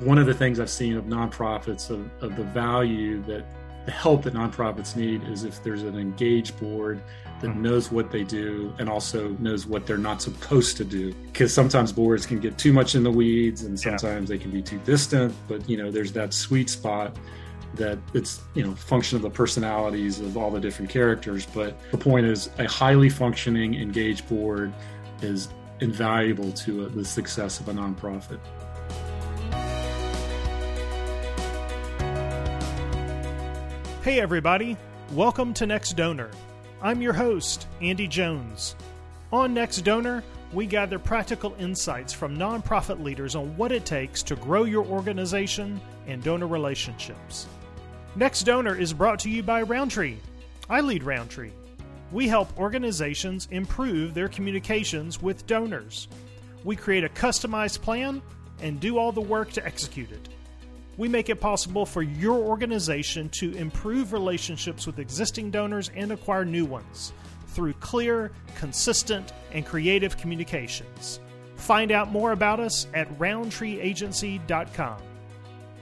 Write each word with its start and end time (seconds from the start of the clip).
one 0.00 0.18
of 0.18 0.26
the 0.26 0.34
things 0.34 0.60
I've 0.60 0.70
seen 0.70 0.96
of 0.96 1.04
nonprofits 1.04 1.90
of, 1.90 2.10
of 2.22 2.36
the 2.36 2.44
value 2.44 3.22
that 3.22 3.44
the 3.86 3.92
help 3.92 4.24
that 4.24 4.34
nonprofits 4.34 4.96
need 4.96 5.22
is 5.24 5.44
if 5.44 5.62
there's 5.62 5.84
an 5.84 5.96
engaged 5.96 6.58
board 6.58 7.00
that 7.40 7.48
mm-hmm. 7.48 7.62
knows 7.62 7.92
what 7.92 8.10
they 8.10 8.24
do 8.24 8.74
and 8.78 8.88
also 8.88 9.28
knows 9.38 9.64
what 9.64 9.86
they're 9.86 9.96
not 9.96 10.20
supposed 10.20 10.76
to 10.76 10.84
do 10.84 11.12
because 11.26 11.54
sometimes 11.54 11.92
boards 11.92 12.26
can 12.26 12.40
get 12.40 12.58
too 12.58 12.72
much 12.72 12.96
in 12.96 13.04
the 13.04 13.10
weeds 13.10 13.62
and 13.62 13.78
sometimes 13.78 14.28
yeah. 14.28 14.36
they 14.36 14.42
can 14.42 14.50
be 14.50 14.60
too 14.60 14.78
distant 14.78 15.32
but 15.46 15.68
you 15.68 15.76
know 15.76 15.90
there's 15.90 16.12
that 16.12 16.34
sweet 16.34 16.68
spot 16.68 17.16
that 17.74 17.98
it's 18.12 18.40
you 18.54 18.64
know 18.64 18.74
function 18.74 19.16
of 19.16 19.22
the 19.22 19.30
personalities 19.30 20.18
of 20.18 20.36
all 20.36 20.50
the 20.50 20.60
different 20.60 20.90
characters 20.90 21.46
but 21.46 21.78
the 21.92 21.98
point 21.98 22.26
is 22.26 22.50
a 22.58 22.66
highly 22.66 23.08
functioning 23.08 23.74
engaged 23.74 24.28
board 24.28 24.72
is 25.22 25.48
invaluable 25.80 26.50
to 26.52 26.86
the 26.88 27.04
success 27.04 27.60
of 27.60 27.68
a 27.68 27.72
nonprofit 27.72 28.40
Hey, 34.06 34.20
everybody. 34.20 34.76
Welcome 35.14 35.52
to 35.54 35.66
Next 35.66 35.96
Donor. 35.96 36.30
I'm 36.80 37.02
your 37.02 37.12
host, 37.12 37.66
Andy 37.82 38.06
Jones. 38.06 38.76
On 39.32 39.52
Next 39.52 39.80
Donor, 39.80 40.22
we 40.52 40.64
gather 40.64 41.00
practical 41.00 41.56
insights 41.58 42.12
from 42.12 42.38
nonprofit 42.38 43.02
leaders 43.02 43.34
on 43.34 43.56
what 43.56 43.72
it 43.72 43.84
takes 43.84 44.22
to 44.22 44.36
grow 44.36 44.62
your 44.62 44.86
organization 44.86 45.80
and 46.06 46.22
donor 46.22 46.46
relationships. 46.46 47.48
Next 48.14 48.44
Donor 48.44 48.76
is 48.76 48.92
brought 48.92 49.18
to 49.18 49.28
you 49.28 49.42
by 49.42 49.62
Roundtree. 49.62 50.18
I 50.70 50.82
lead 50.82 51.02
Roundtree. 51.02 51.50
We 52.12 52.28
help 52.28 52.56
organizations 52.60 53.48
improve 53.50 54.14
their 54.14 54.28
communications 54.28 55.20
with 55.20 55.48
donors. 55.48 56.06
We 56.62 56.76
create 56.76 57.02
a 57.02 57.08
customized 57.08 57.82
plan 57.82 58.22
and 58.62 58.78
do 58.78 58.98
all 58.98 59.10
the 59.10 59.20
work 59.20 59.50
to 59.54 59.66
execute 59.66 60.12
it 60.12 60.28
we 60.96 61.08
make 61.08 61.28
it 61.28 61.40
possible 61.40 61.84
for 61.84 62.02
your 62.02 62.38
organization 62.38 63.28
to 63.40 63.52
improve 63.54 64.12
relationships 64.12 64.86
with 64.86 64.98
existing 64.98 65.50
donors 65.50 65.90
and 65.94 66.12
acquire 66.12 66.44
new 66.44 66.64
ones 66.64 67.12
through 67.48 67.72
clear, 67.74 68.32
consistent, 68.56 69.32
and 69.52 69.64
creative 69.64 70.16
communications. 70.16 71.20
Find 71.56 71.90
out 71.90 72.10
more 72.10 72.32
about 72.32 72.60
us 72.60 72.86
at 72.94 73.18
roundtreeagency.com. 73.18 75.02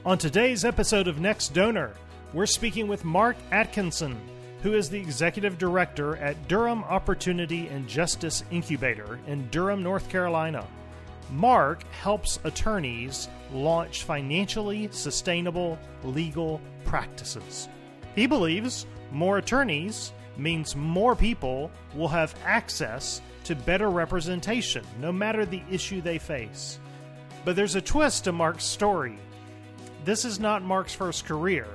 On 0.04 0.18
today's 0.18 0.64
episode 0.64 1.08
of 1.08 1.20
Next 1.20 1.54
Donor, 1.54 1.92
we're 2.32 2.46
speaking 2.46 2.88
with 2.88 3.04
Mark 3.04 3.36
Atkinson, 3.50 4.16
who 4.62 4.74
is 4.74 4.90
the 4.90 4.98
executive 4.98 5.58
director 5.58 6.16
at 6.16 6.48
Durham 6.48 6.84
Opportunity 6.84 7.68
and 7.68 7.88
Justice 7.88 8.44
Incubator 8.50 9.18
in 9.26 9.48
Durham, 9.50 9.82
North 9.82 10.08
Carolina. 10.08 10.66
Mark 11.30 11.82
helps 11.92 12.38
attorneys 12.44 13.28
launch 13.52 14.04
financially 14.04 14.88
sustainable 14.92 15.78
legal 16.02 16.60
practices. 16.84 17.68
He 18.14 18.26
believes 18.26 18.86
more 19.10 19.38
attorneys 19.38 20.12
means 20.36 20.76
more 20.76 21.14
people 21.14 21.70
will 21.94 22.08
have 22.08 22.34
access 22.44 23.20
to 23.44 23.54
better 23.54 23.90
representation, 23.90 24.84
no 25.00 25.12
matter 25.12 25.44
the 25.44 25.62
issue 25.70 26.00
they 26.00 26.18
face. 26.18 26.78
But 27.44 27.56
there's 27.56 27.74
a 27.74 27.80
twist 27.80 28.24
to 28.24 28.32
Mark's 28.32 28.64
story. 28.64 29.18
This 30.04 30.24
is 30.24 30.40
not 30.40 30.62
Mark's 30.62 30.94
first 30.94 31.24
career, 31.24 31.66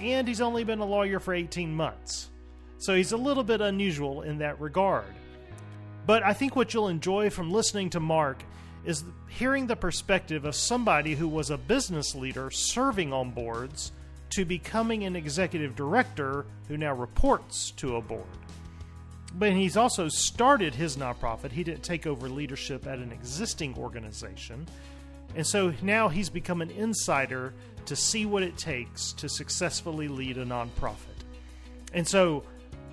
and 0.00 0.26
he's 0.26 0.40
only 0.40 0.64
been 0.64 0.80
a 0.80 0.86
lawyer 0.86 1.20
for 1.20 1.34
18 1.34 1.74
months. 1.74 2.30
So 2.78 2.94
he's 2.94 3.12
a 3.12 3.16
little 3.16 3.44
bit 3.44 3.60
unusual 3.60 4.22
in 4.22 4.38
that 4.38 4.60
regard. 4.60 5.04
But 6.06 6.24
I 6.24 6.32
think 6.32 6.56
what 6.56 6.74
you'll 6.74 6.88
enjoy 6.88 7.30
from 7.30 7.52
listening 7.52 7.90
to 7.90 8.00
Mark 8.00 8.42
is 8.84 9.04
hearing 9.28 9.66
the 9.66 9.76
perspective 9.76 10.44
of 10.44 10.54
somebody 10.54 11.14
who 11.14 11.28
was 11.28 11.50
a 11.50 11.58
business 11.58 12.14
leader 12.14 12.50
serving 12.50 13.12
on 13.12 13.30
boards 13.30 13.92
to 14.30 14.44
becoming 14.44 15.04
an 15.04 15.14
executive 15.14 15.76
director 15.76 16.46
who 16.68 16.76
now 16.76 16.94
reports 16.94 17.70
to 17.72 17.96
a 17.96 18.00
board. 18.00 18.24
But 19.34 19.52
he's 19.52 19.76
also 19.76 20.08
started 20.08 20.74
his 20.74 20.96
nonprofit. 20.96 21.52
He 21.52 21.64
didn't 21.64 21.82
take 21.82 22.06
over 22.06 22.28
leadership 22.28 22.86
at 22.86 22.98
an 22.98 23.12
existing 23.12 23.76
organization. 23.78 24.66
And 25.34 25.46
so 25.46 25.72
now 25.80 26.08
he's 26.08 26.28
become 26.28 26.60
an 26.60 26.70
insider 26.70 27.54
to 27.86 27.96
see 27.96 28.26
what 28.26 28.42
it 28.42 28.56
takes 28.58 29.12
to 29.14 29.28
successfully 29.28 30.08
lead 30.08 30.38
a 30.38 30.44
nonprofit. 30.44 30.96
And 31.94 32.06
so 32.06 32.44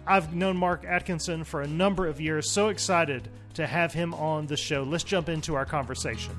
I've 0.08 0.34
known 0.34 0.58
Mark 0.58 0.86
Atkinson 0.86 1.44
for 1.44 1.62
a 1.62 1.68
number 1.68 2.08
of 2.08 2.20
years. 2.20 2.50
So 2.50 2.70
excited 2.70 3.30
to 3.56 3.68
have 3.68 3.94
him 3.94 4.14
on 4.14 4.48
the 4.48 4.58
show. 4.58 4.84
Let's 4.84 5.04
jump 5.04 5.30
into 5.30 5.56
our 5.56 5.66
conversation. 5.66 6.36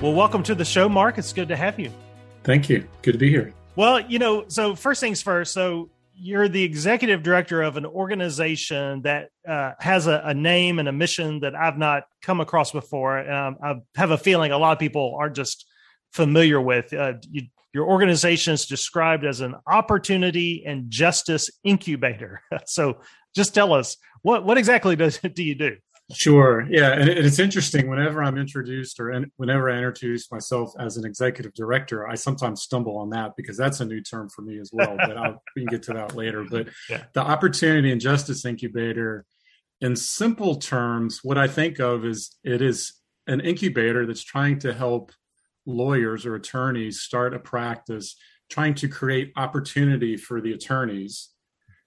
Well, 0.00 0.14
welcome 0.14 0.42
to 0.44 0.54
the 0.54 0.64
show, 0.64 0.88
Mark. 0.88 1.18
It's 1.18 1.32
good 1.32 1.48
to 1.48 1.56
have 1.56 1.78
you. 1.78 1.92
Thank 2.42 2.68
you. 2.68 2.88
Good 3.02 3.12
to 3.12 3.18
be 3.18 3.30
here. 3.30 3.54
Well, 3.76 4.00
you 4.00 4.18
know, 4.18 4.44
so 4.48 4.74
first 4.74 5.00
things 5.00 5.22
first. 5.22 5.52
So 5.52 5.90
you're 6.14 6.48
the 6.48 6.62
executive 6.62 7.22
director 7.22 7.62
of 7.62 7.76
an 7.76 7.86
organization 7.86 9.02
that 9.02 9.30
uh, 9.48 9.72
has 9.78 10.06
a, 10.06 10.22
a, 10.24 10.34
name 10.34 10.78
and 10.78 10.88
a 10.88 10.92
mission 10.92 11.40
that 11.40 11.54
I've 11.54 11.78
not 11.78 12.04
come 12.20 12.40
across 12.40 12.70
before. 12.70 13.18
Um, 13.30 13.56
I 13.62 13.74
have 13.96 14.10
a 14.10 14.18
feeling 14.18 14.52
a 14.52 14.58
lot 14.58 14.72
of 14.72 14.78
people 14.78 15.16
aren't 15.18 15.36
just 15.36 15.66
familiar 16.12 16.60
with. 16.60 16.92
Uh, 16.92 17.14
you 17.30 17.42
your 17.72 17.86
organization 17.86 18.52
is 18.52 18.66
described 18.66 19.24
as 19.24 19.40
an 19.40 19.54
opportunity 19.66 20.64
and 20.66 20.90
justice 20.90 21.50
incubator. 21.64 22.42
so 22.66 22.98
just 23.34 23.54
tell 23.54 23.72
us 23.72 23.96
what, 24.22 24.44
what 24.44 24.58
exactly 24.58 24.96
does, 24.96 25.18
do 25.34 25.42
you 25.42 25.54
do? 25.54 25.76
Sure. 26.12 26.66
Yeah. 26.68 26.92
And 26.92 27.08
it's 27.08 27.38
interesting 27.38 27.88
whenever 27.88 28.22
I'm 28.22 28.36
introduced 28.36 29.00
or 29.00 29.24
whenever 29.36 29.70
I 29.70 29.78
introduce 29.78 30.30
myself 30.30 30.72
as 30.78 30.96
an 30.96 31.06
executive 31.06 31.54
director, 31.54 32.06
I 32.06 32.16
sometimes 32.16 32.62
stumble 32.62 32.98
on 32.98 33.10
that 33.10 33.32
because 33.36 33.56
that's 33.56 33.80
a 33.80 33.84
new 33.84 34.02
term 34.02 34.28
for 34.28 34.42
me 34.42 34.58
as 34.58 34.70
well. 34.72 34.94
But 34.96 35.16
I'll, 35.16 35.42
we 35.56 35.62
can 35.62 35.70
get 35.70 35.82
to 35.84 35.94
that 35.94 36.14
later. 36.14 36.44
But 36.48 36.68
yeah. 36.90 37.04
the 37.14 37.22
opportunity 37.22 37.92
and 37.92 38.00
justice 38.00 38.44
incubator, 38.44 39.24
in 39.80 39.96
simple 39.96 40.56
terms, 40.56 41.20
what 41.22 41.38
I 41.38 41.46
think 41.46 41.80
of 41.80 42.04
is 42.04 42.36
it 42.44 42.60
is 42.60 42.92
an 43.26 43.40
incubator 43.40 44.04
that's 44.04 44.22
trying 44.22 44.58
to 44.60 44.74
help 44.74 45.12
lawyers 45.66 46.26
or 46.26 46.34
attorneys 46.34 47.00
start 47.00 47.34
a 47.34 47.38
practice 47.38 48.16
trying 48.50 48.74
to 48.74 48.88
create 48.88 49.32
opportunity 49.36 50.16
for 50.16 50.40
the 50.40 50.52
attorneys 50.52 51.30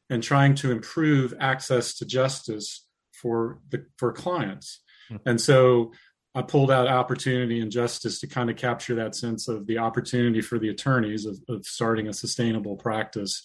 and 0.09 0.23
trying 0.23 0.55
to 0.55 0.71
improve 0.71 1.33
access 1.39 1.95
to 1.95 2.05
justice 2.05 2.85
for 3.11 3.59
the 3.69 3.85
for 3.97 4.11
clients 4.11 4.81
mm-hmm. 5.11 5.29
and 5.29 5.39
so 5.39 5.91
i 6.33 6.41
pulled 6.41 6.71
out 6.71 6.87
opportunity 6.87 7.59
and 7.59 7.71
justice 7.71 8.19
to 8.19 8.27
kind 8.27 8.49
of 8.49 8.55
capture 8.55 8.95
that 8.95 9.15
sense 9.15 9.47
of 9.47 9.65
the 9.67 9.77
opportunity 9.77 10.41
for 10.41 10.59
the 10.59 10.69
attorneys 10.69 11.25
of, 11.25 11.37
of 11.49 11.65
starting 11.65 12.07
a 12.07 12.13
sustainable 12.13 12.75
practice 12.75 13.41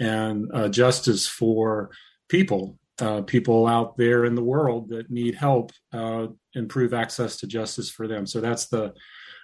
and 0.00 0.50
uh, 0.52 0.68
justice 0.68 1.26
for 1.26 1.90
people 2.28 2.78
uh, 2.98 3.20
people 3.22 3.66
out 3.66 3.96
there 3.98 4.24
in 4.24 4.34
the 4.34 4.42
world 4.42 4.88
that 4.88 5.10
need 5.10 5.34
help 5.34 5.70
uh, 5.92 6.26
improve 6.54 6.94
access 6.94 7.36
to 7.36 7.46
justice 7.46 7.90
for 7.90 8.08
them 8.08 8.26
so 8.26 8.40
that's 8.40 8.66
the 8.66 8.92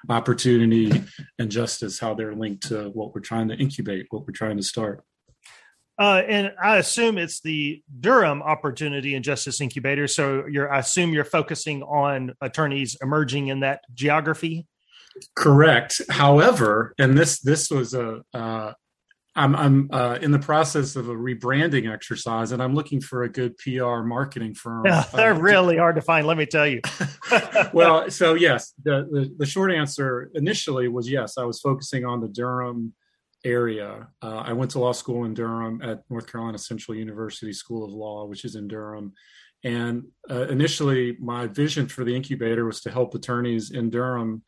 opportunity 0.09 1.03
and 1.39 1.51
justice, 1.51 1.99
how 1.99 2.15
they're 2.15 2.35
linked 2.35 2.69
to 2.69 2.91
what 2.91 3.15
we're 3.15 3.21
trying 3.21 3.49
to 3.49 3.55
incubate, 3.55 4.07
what 4.11 4.27
we're 4.27 4.33
trying 4.33 4.57
to 4.57 4.63
start. 4.63 5.05
Uh, 5.99 6.23
and 6.27 6.53
I 6.61 6.79
assume 6.79 7.19
it's 7.19 7.41
the 7.41 7.83
Durham 8.01 8.43
Opportunity 8.43 9.15
and 9.15 9.25
Justice 9.25 9.61
Incubator. 9.61 10.09
So 10.09 10.47
you're, 10.47 10.73
I 10.73 10.79
assume 10.79 11.13
you're 11.13 11.25
focusing 11.25 11.83
on 11.83 12.33
attorneys 12.41 12.97
emerging 13.03 13.49
in 13.49 13.61
that 13.61 13.83
geography. 13.95 14.67
Correct. 15.37 16.01
However, 16.09 16.95
and 16.99 17.17
this 17.17 17.41
this 17.41 17.71
was 17.71 17.93
a 17.93 18.23
uh, 18.33 18.73
I'm 19.35 19.57
I'm 19.57 19.89
uh, 19.91 20.19
in 20.21 20.31
the 20.31 20.39
process 20.39 20.95
of 20.95 21.09
a 21.09 21.15
rebranding 21.15 21.91
exercise, 21.91 22.53
and 22.53 22.63
I'm 22.63 22.75
looking 22.75 23.01
for 23.01 23.23
a 23.23 23.29
good 23.31 23.57
PR 23.57 24.03
marketing 24.03 24.55
firm. 24.55 24.85
Yeah, 24.85 25.05
they're 25.15 25.35
uh, 25.35 25.39
really 25.39 25.79
hard 25.79 25.97
to 25.97 26.03
find. 26.03 26.27
Let 26.27 26.37
me 26.37 26.45
tell 26.45 26.67
you. 26.67 26.83
well, 27.73 28.11
so 28.11 28.35
yes, 28.35 28.75
the, 28.83 29.09
the, 29.11 29.35
the 29.39 29.47
short 29.47 29.73
answer 29.73 30.31
initially 30.35 30.89
was 30.89 31.09
yes. 31.09 31.39
I 31.39 31.45
was 31.45 31.61
focusing 31.61 32.05
on 32.05 32.21
the 32.21 32.29
Durham 32.29 32.93
area. 33.45 34.09
Uh, 34.21 34.37
I 34.37 34.53
went 34.53 34.71
to 34.73 34.79
law 34.79 34.93
school 34.93 35.25
in 35.25 35.33
Durham 35.33 35.81
at 35.83 36.03
North 36.11 36.31
Carolina 36.31 36.59
Central 36.59 36.97
University 36.97 37.55
School 37.55 37.85
of 37.85 37.93
Law, 37.93 38.27
which 38.27 38.45
is 38.45 38.55
in 38.55 38.69
Durham. 38.69 39.15
And 39.65 40.05
uh, 40.31 40.47
initially, 40.49 41.17
my 41.21 41.47
vision 41.47 41.87
for 41.89 42.05
the 42.05 42.15
incubator 42.15 42.67
was 42.67 42.81
to 42.83 42.91
help 42.91 43.15
attorneys 43.15 43.71
in 43.71 43.91
Durham 43.91 44.43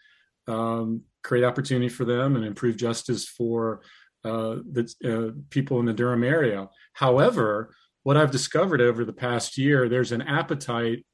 um, 0.46 1.02
create 1.22 1.44
opportunity 1.44 1.88
for 1.88 2.04
them 2.04 2.36
and 2.36 2.44
improve 2.44 2.76
justice 2.76 3.26
for 3.26 3.80
uh, 4.24 4.56
the 4.70 4.92
uh, 5.04 5.38
people 5.50 5.80
in 5.80 5.86
the 5.86 5.92
Durham 5.92 6.24
area. 6.24 6.68
However, 6.92 7.74
what 8.02 8.16
I've 8.16 8.30
discovered 8.30 8.80
over 8.80 9.04
the 9.04 9.12
past 9.12 9.58
year, 9.58 9.88
there's 9.88 10.12
an 10.12 10.22
appetite 10.22 11.04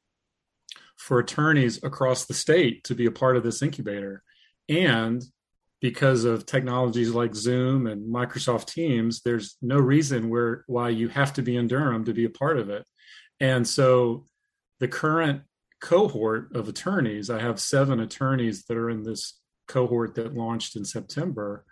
for 0.97 1.19
attorneys 1.19 1.83
across 1.83 2.25
the 2.25 2.33
state 2.33 2.83
to 2.85 2.95
be 2.95 3.05
a 3.05 3.11
part 3.11 3.37
of 3.37 3.43
this 3.43 3.61
incubator. 3.61 4.23
And 4.69 5.23
because 5.81 6.25
of 6.25 6.45
technologies 6.45 7.11
like 7.11 7.33
Zoom 7.33 7.87
and 7.87 8.13
Microsoft 8.13 8.67
Teams, 8.67 9.21
there's 9.21 9.57
no 9.61 9.77
reason 9.77 10.29
where 10.29 10.63
why 10.67 10.89
you 10.89 11.07
have 11.07 11.33
to 11.33 11.41
be 11.41 11.57
in 11.57 11.67
Durham 11.67 12.05
to 12.05 12.13
be 12.13 12.25
a 12.25 12.29
part 12.29 12.59
of 12.59 12.69
it. 12.69 12.85
And 13.39 13.67
so 13.67 14.27
the 14.79 14.87
current 14.87 15.41
cohort 15.81 16.55
of 16.55 16.69
attorneys. 16.69 17.29
I 17.29 17.41
have 17.41 17.59
seven 17.59 17.99
attorneys 17.99 18.63
that 18.65 18.77
are 18.77 18.89
in 18.89 19.03
this 19.03 19.39
cohort 19.67 20.15
that 20.15 20.35
launched 20.35 20.75
in 20.75 20.85
September. 20.85 21.65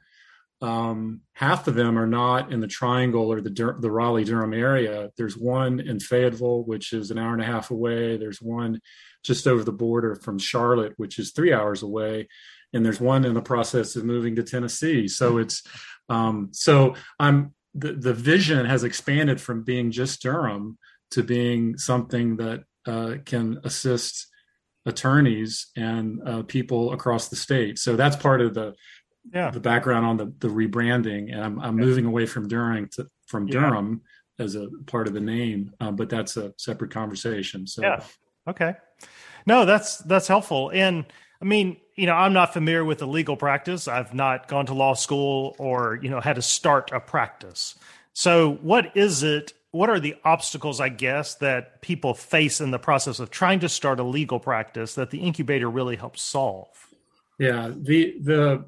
Um, 0.61 1.21
half 1.33 1.67
of 1.67 1.75
them 1.75 1.97
are 1.97 2.07
not 2.07 2.51
in 2.51 2.59
the 2.59 2.67
Triangle 2.67 3.31
or 3.31 3.39
the 3.41 3.49
Dur- 3.49 3.77
the 3.79 3.91
Raleigh 3.91 4.25
Durham 4.25 4.53
area. 4.53 5.09
There's 5.17 5.37
one 5.37 5.79
in 5.79 5.99
Fayetteville, 5.99 6.63
which 6.63 6.91
is 6.91 7.11
an 7.11 7.17
hour 7.17 7.31
and 7.33 7.41
a 7.41 7.45
half 7.45 7.71
away. 7.71 8.17
There's 8.17 8.41
one 8.41 8.81
just 9.23 9.47
over 9.47 9.63
the 9.63 9.71
border 9.71 10.15
from 10.15 10.37
Charlotte, 10.37 10.93
which 10.97 11.17
is 11.17 11.31
three 11.31 11.53
hours 11.53 11.81
away, 11.81 12.27
and 12.73 12.85
there's 12.85 12.99
one 12.99 13.23
in 13.23 13.33
the 13.33 13.41
process 13.41 13.95
of 13.95 14.03
moving 14.03 14.35
to 14.35 14.43
Tennessee. 14.43 15.07
So 15.07 15.37
it's 15.37 15.63
um, 16.09 16.49
so 16.51 16.95
I'm 17.19 17.53
the 17.73 17.93
the 17.93 18.13
vision 18.13 18.65
has 18.65 18.83
expanded 18.83 19.39
from 19.39 19.63
being 19.63 19.91
just 19.91 20.21
Durham 20.21 20.77
to 21.11 21.23
being 21.23 21.77
something 21.77 22.37
that 22.37 22.63
uh, 22.85 23.15
can 23.25 23.59
assist 23.63 24.27
attorneys 24.85 25.67
and 25.75 26.19
uh, 26.27 26.43
people 26.43 26.93
across 26.93 27.27
the 27.27 27.35
state. 27.35 27.77
So 27.77 27.95
that's 27.95 28.15
part 28.15 28.41
of 28.41 28.53
the 28.53 28.73
yeah. 29.33 29.51
the 29.51 29.59
background 29.59 30.05
on 30.05 30.17
the 30.17 30.33
the 30.39 30.47
rebranding, 30.47 31.33
and 31.33 31.43
I'm, 31.43 31.59
I'm 31.59 31.75
moving 31.75 32.05
away 32.05 32.25
from 32.25 32.47
Durham 32.47 32.87
to 32.93 33.07
from 33.27 33.47
Durham 33.47 34.01
yeah. 34.37 34.45
as 34.45 34.55
a 34.55 34.69
part 34.87 35.07
of 35.07 35.13
the 35.13 35.21
name, 35.21 35.73
uh, 35.79 35.91
but 35.91 36.09
that's 36.09 36.37
a 36.37 36.53
separate 36.57 36.91
conversation. 36.91 37.67
So 37.67 37.81
yeah, 37.81 38.03
okay, 38.47 38.75
no, 39.45 39.65
that's 39.65 39.97
that's 39.99 40.27
helpful, 40.27 40.71
and 40.73 41.05
I 41.41 41.45
mean, 41.45 41.77
you 41.95 42.05
know, 42.05 42.13
I'm 42.13 42.33
not 42.33 42.53
familiar 42.53 42.83
with 42.83 42.99
the 42.99 43.07
legal 43.07 43.37
practice. 43.37 43.87
I've 43.87 44.13
not 44.13 44.47
gone 44.47 44.65
to 44.67 44.73
law 44.73 44.93
school 44.93 45.55
or 45.57 45.99
you 46.01 46.09
know 46.09 46.19
had 46.19 46.35
to 46.35 46.41
start 46.41 46.91
a 46.93 46.99
practice. 46.99 47.75
So, 48.13 48.53
what 48.61 48.95
is 48.95 49.23
it 49.23 49.53
what 49.71 49.89
are 49.89 49.99
the 49.99 50.15
obstacles, 50.25 50.79
I 50.79 50.89
guess, 50.89 51.35
that 51.35 51.81
people 51.81 52.13
face 52.13 52.59
in 52.59 52.71
the 52.71 52.79
process 52.79 53.19
of 53.19 53.29
trying 53.29 53.59
to 53.59 53.69
start 53.69 53.99
a 53.99 54.03
legal 54.03 54.39
practice 54.39 54.95
that 54.95 55.11
the 55.11 55.19
incubator 55.19 55.69
really 55.69 55.95
helps 55.95 56.21
solve? 56.21 56.67
Yeah, 57.37 57.71
the 57.75 58.17
the 58.19 58.65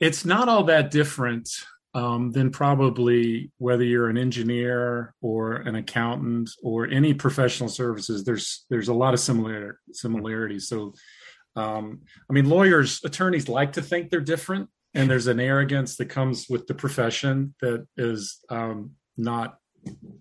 it's 0.00 0.24
not 0.24 0.48
all 0.48 0.64
that 0.64 0.90
different 0.90 1.48
um, 1.94 2.30
than 2.30 2.50
probably 2.50 3.50
whether 3.58 3.82
you're 3.82 4.08
an 4.08 4.18
engineer 4.18 5.14
or 5.20 5.56
an 5.56 5.74
accountant 5.74 6.50
or 6.62 6.86
any 6.86 7.14
professional 7.14 7.68
services. 7.68 8.24
There's 8.24 8.64
there's 8.70 8.88
a 8.88 8.94
lot 8.94 9.14
of 9.14 9.20
similar 9.20 9.80
similarities. 9.92 10.68
So, 10.68 10.94
um, 11.56 12.02
I 12.28 12.32
mean, 12.32 12.48
lawyers, 12.48 13.00
attorneys 13.04 13.48
like 13.48 13.72
to 13.72 13.82
think 13.82 14.10
they're 14.10 14.20
different, 14.20 14.68
and 14.94 15.10
there's 15.10 15.26
an 15.26 15.40
arrogance 15.40 15.96
that 15.96 16.06
comes 16.06 16.48
with 16.48 16.66
the 16.66 16.74
profession 16.74 17.54
that 17.60 17.86
is 17.96 18.38
um, 18.50 18.92
not 19.16 19.56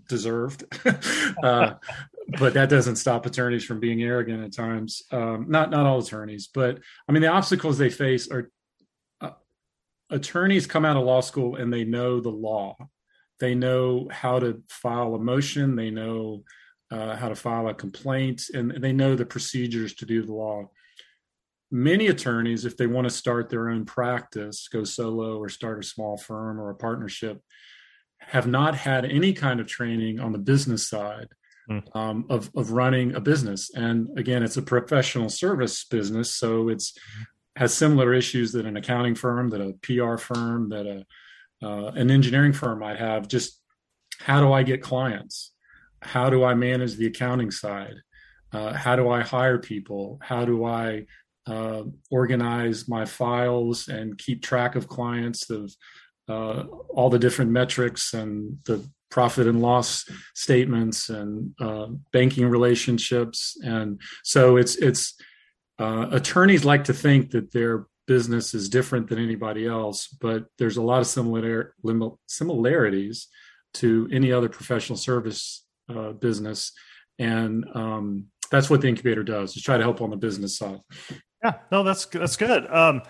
deserved. 0.08 0.64
uh, 1.44 1.74
but 2.40 2.54
that 2.54 2.70
doesn't 2.70 2.98
stop 2.98 3.26
attorneys 3.26 3.64
from 3.64 3.80
being 3.80 4.02
arrogant 4.02 4.44
at 4.44 4.54
times. 4.54 5.04
Um, 5.12 5.46
not 5.50 5.70
not 5.70 5.86
all 5.86 6.00
attorneys, 6.00 6.48
but 6.52 6.80
I 7.08 7.12
mean 7.12 7.22
the 7.22 7.30
obstacles 7.30 7.78
they 7.78 7.90
face 7.90 8.30
are 8.32 8.52
attorneys 10.10 10.68
come 10.68 10.86
out 10.86 10.98
of 10.98 11.04
law 11.04 11.22
school 11.22 11.56
and 11.56 11.72
they 11.72 11.84
know 11.84 12.20
the 12.20 12.30
law. 12.30 12.76
They 13.40 13.56
know 13.56 14.08
how 14.12 14.40
to 14.40 14.62
file 14.70 15.16
a 15.16 15.20
motion. 15.20 15.76
They 15.76 15.92
know 15.92 16.44
uh, 16.92 17.16
how 17.16 17.30
to 17.30 17.36
file 17.36 17.68
a 17.68 17.74
complaint, 17.74 18.44
and 18.54 18.72
they 18.72 18.92
know 18.92 19.16
the 19.16 19.26
procedures 19.26 19.94
to 19.96 20.06
do 20.06 20.26
the 20.26 20.34
law. 20.34 20.70
Many 21.72 22.08
attorneys, 22.08 22.66
if 22.66 22.76
they 22.78 22.88
want 22.88 23.06
to 23.06 23.14
start 23.14 23.50
their 23.50 23.70
own 23.70 23.86
practice, 23.86 24.68
go 24.68 24.84
solo 24.84 25.38
or 25.38 25.50
start 25.50 25.80
a 25.80 25.88
small 25.88 26.18
firm 26.18 26.60
or 26.60 26.72
a 26.72 26.76
partnership, 26.76 27.42
have 28.20 28.48
not 28.48 28.76
had 28.76 29.06
any 29.06 29.34
kind 29.34 29.60
of 29.60 29.68
training 29.68 30.20
on 30.20 30.32
the 30.32 30.40
business 30.40 30.90
side 30.90 31.28
mm. 31.70 31.96
um, 31.96 32.26
of 32.30 32.50
of 32.56 32.72
running 32.72 33.16
a 33.16 33.22
business. 33.22 33.70
And 33.74 34.10
again, 34.18 34.44
it's 34.44 34.58
a 34.58 34.62
professional 34.64 35.30
service 35.30 35.86
business, 35.86 36.34
so 36.34 36.70
it's 36.70 36.98
has 37.60 37.74
similar 37.74 38.14
issues 38.14 38.54
that 38.54 38.66
an 38.66 38.78
accounting 38.78 39.16
firm, 39.16 39.50
that 39.50 39.60
a 39.60 39.74
PR 39.84 40.16
firm, 40.16 40.70
that 40.70 40.88
a 40.88 41.06
uh, 41.62 41.92
an 41.92 42.10
engineering 42.10 42.54
firm 42.54 42.80
might 42.80 42.98
have. 42.98 43.28
Just 43.28 43.60
how 44.20 44.40
do 44.40 44.54
I 44.54 44.64
get 44.64 44.82
clients? 44.82 45.52
How 46.02 46.30
do 46.30 46.46
I 46.46 46.54
manage 46.54 46.96
the 46.96 47.08
accounting 47.08 47.52
side? 47.52 47.96
Uh, 48.54 48.72
how 48.72 48.96
do 48.96 49.10
I 49.10 49.24
hire 49.24 49.58
people? 49.58 50.20
How 50.22 50.46
do 50.46 50.64
I 50.64 51.06
uh, 51.48 51.84
organize 52.10 52.88
my 52.88 53.04
files 53.04 53.90
and 53.90 54.18
keep 54.18 54.42
track 54.42 54.76
of 54.78 54.88
clients 54.88 55.50
of 55.50 55.76
uh, 56.30 56.64
all 56.88 57.10
the 57.10 57.20
different 57.20 57.52
metrics 57.52 58.14
and 58.14 58.58
the 58.64 58.90
profit 59.12 59.48
and 59.48 59.62
loss 59.62 60.06
statements 60.34 61.10
and 61.10 61.54
uh, 61.60 61.88
banking 62.14 62.48
relationships 62.48 63.58
and 63.64 64.00
so 64.24 64.56
it's 64.56 64.76
it's 64.76 65.16
uh, 65.80 66.08
attorneys 66.12 66.66
like 66.66 66.84
to 66.86 66.94
think 66.94 67.32
that 67.32 67.52
their 67.52 67.88
business 68.08 68.54
is 68.54 68.70
different 68.70 69.08
than 69.08 69.20
anybody 69.20 69.66
else 69.66 70.08
but 70.08 70.46
there's 70.58 70.78
a 70.78 70.82
lot 70.82 71.00
of 71.00 71.08
similar 71.08 71.74
similarities 72.28 73.28
to 73.74 74.10
any 74.12 74.32
other 74.32 74.50
professional 74.50 74.98
service 74.98 75.66
uh, 75.90 76.12
business 76.12 76.72
and 77.18 77.66
um, 77.74 78.26
that's 78.52 78.70
what 78.70 78.82
the 78.82 78.88
incubator 78.88 79.24
does 79.24 79.56
is 79.56 79.64
try 79.64 79.78
to 79.78 79.84
help 79.84 80.02
on 80.02 80.10
the 80.10 80.18
business 80.18 80.58
side 80.58 80.80
yeah 81.44 81.54
no 81.72 81.84
that's 81.84 82.06
that's 82.08 82.36
good 82.36 82.66
um, 82.74 83.02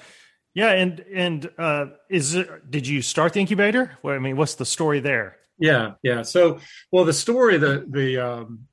yeah, 0.53 0.71
and 0.71 0.99
and 1.13 1.49
uh, 1.57 1.85
is 2.09 2.35
it? 2.35 2.69
Did 2.69 2.87
you 2.87 3.01
start 3.01 3.33
the 3.33 3.39
incubator? 3.39 3.97
Well, 4.01 4.15
I 4.15 4.19
mean, 4.19 4.35
what's 4.35 4.55
the 4.55 4.65
story 4.65 4.99
there? 4.99 5.37
Yeah, 5.59 5.93
yeah. 6.01 6.23
So, 6.23 6.59
well, 6.91 7.05
the 7.05 7.13
story, 7.13 7.57
the 7.57 7.85
the 7.87 8.17
um, 8.17 8.65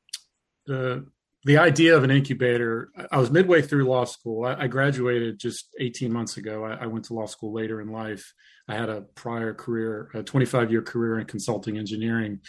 the 0.66 1.06
the 1.46 1.58
idea 1.58 1.96
of 1.96 2.02
an 2.02 2.10
incubator. 2.10 2.90
I 3.12 3.18
was 3.18 3.30
midway 3.30 3.62
through 3.62 3.84
law 3.84 4.04
school. 4.04 4.44
I, 4.44 4.64
I 4.64 4.66
graduated 4.66 5.38
just 5.38 5.68
18 5.78 6.12
months 6.12 6.38
ago. 6.38 6.64
I, 6.64 6.74
I, 6.74 6.86
went 6.86 7.04
to 7.04 7.14
law 7.14 7.26
school 7.26 7.52
later 7.52 7.80
in 7.80 7.92
life. 7.92 8.34
I 8.68 8.74
had 8.74 8.88
a 8.88 9.02
prior 9.14 9.54
career, 9.54 10.10
a 10.12 10.24
25 10.24 10.72
year 10.72 10.82
career 10.82 11.20
in 11.20 11.26
consulting 11.26 11.78
engineering. 11.78 12.40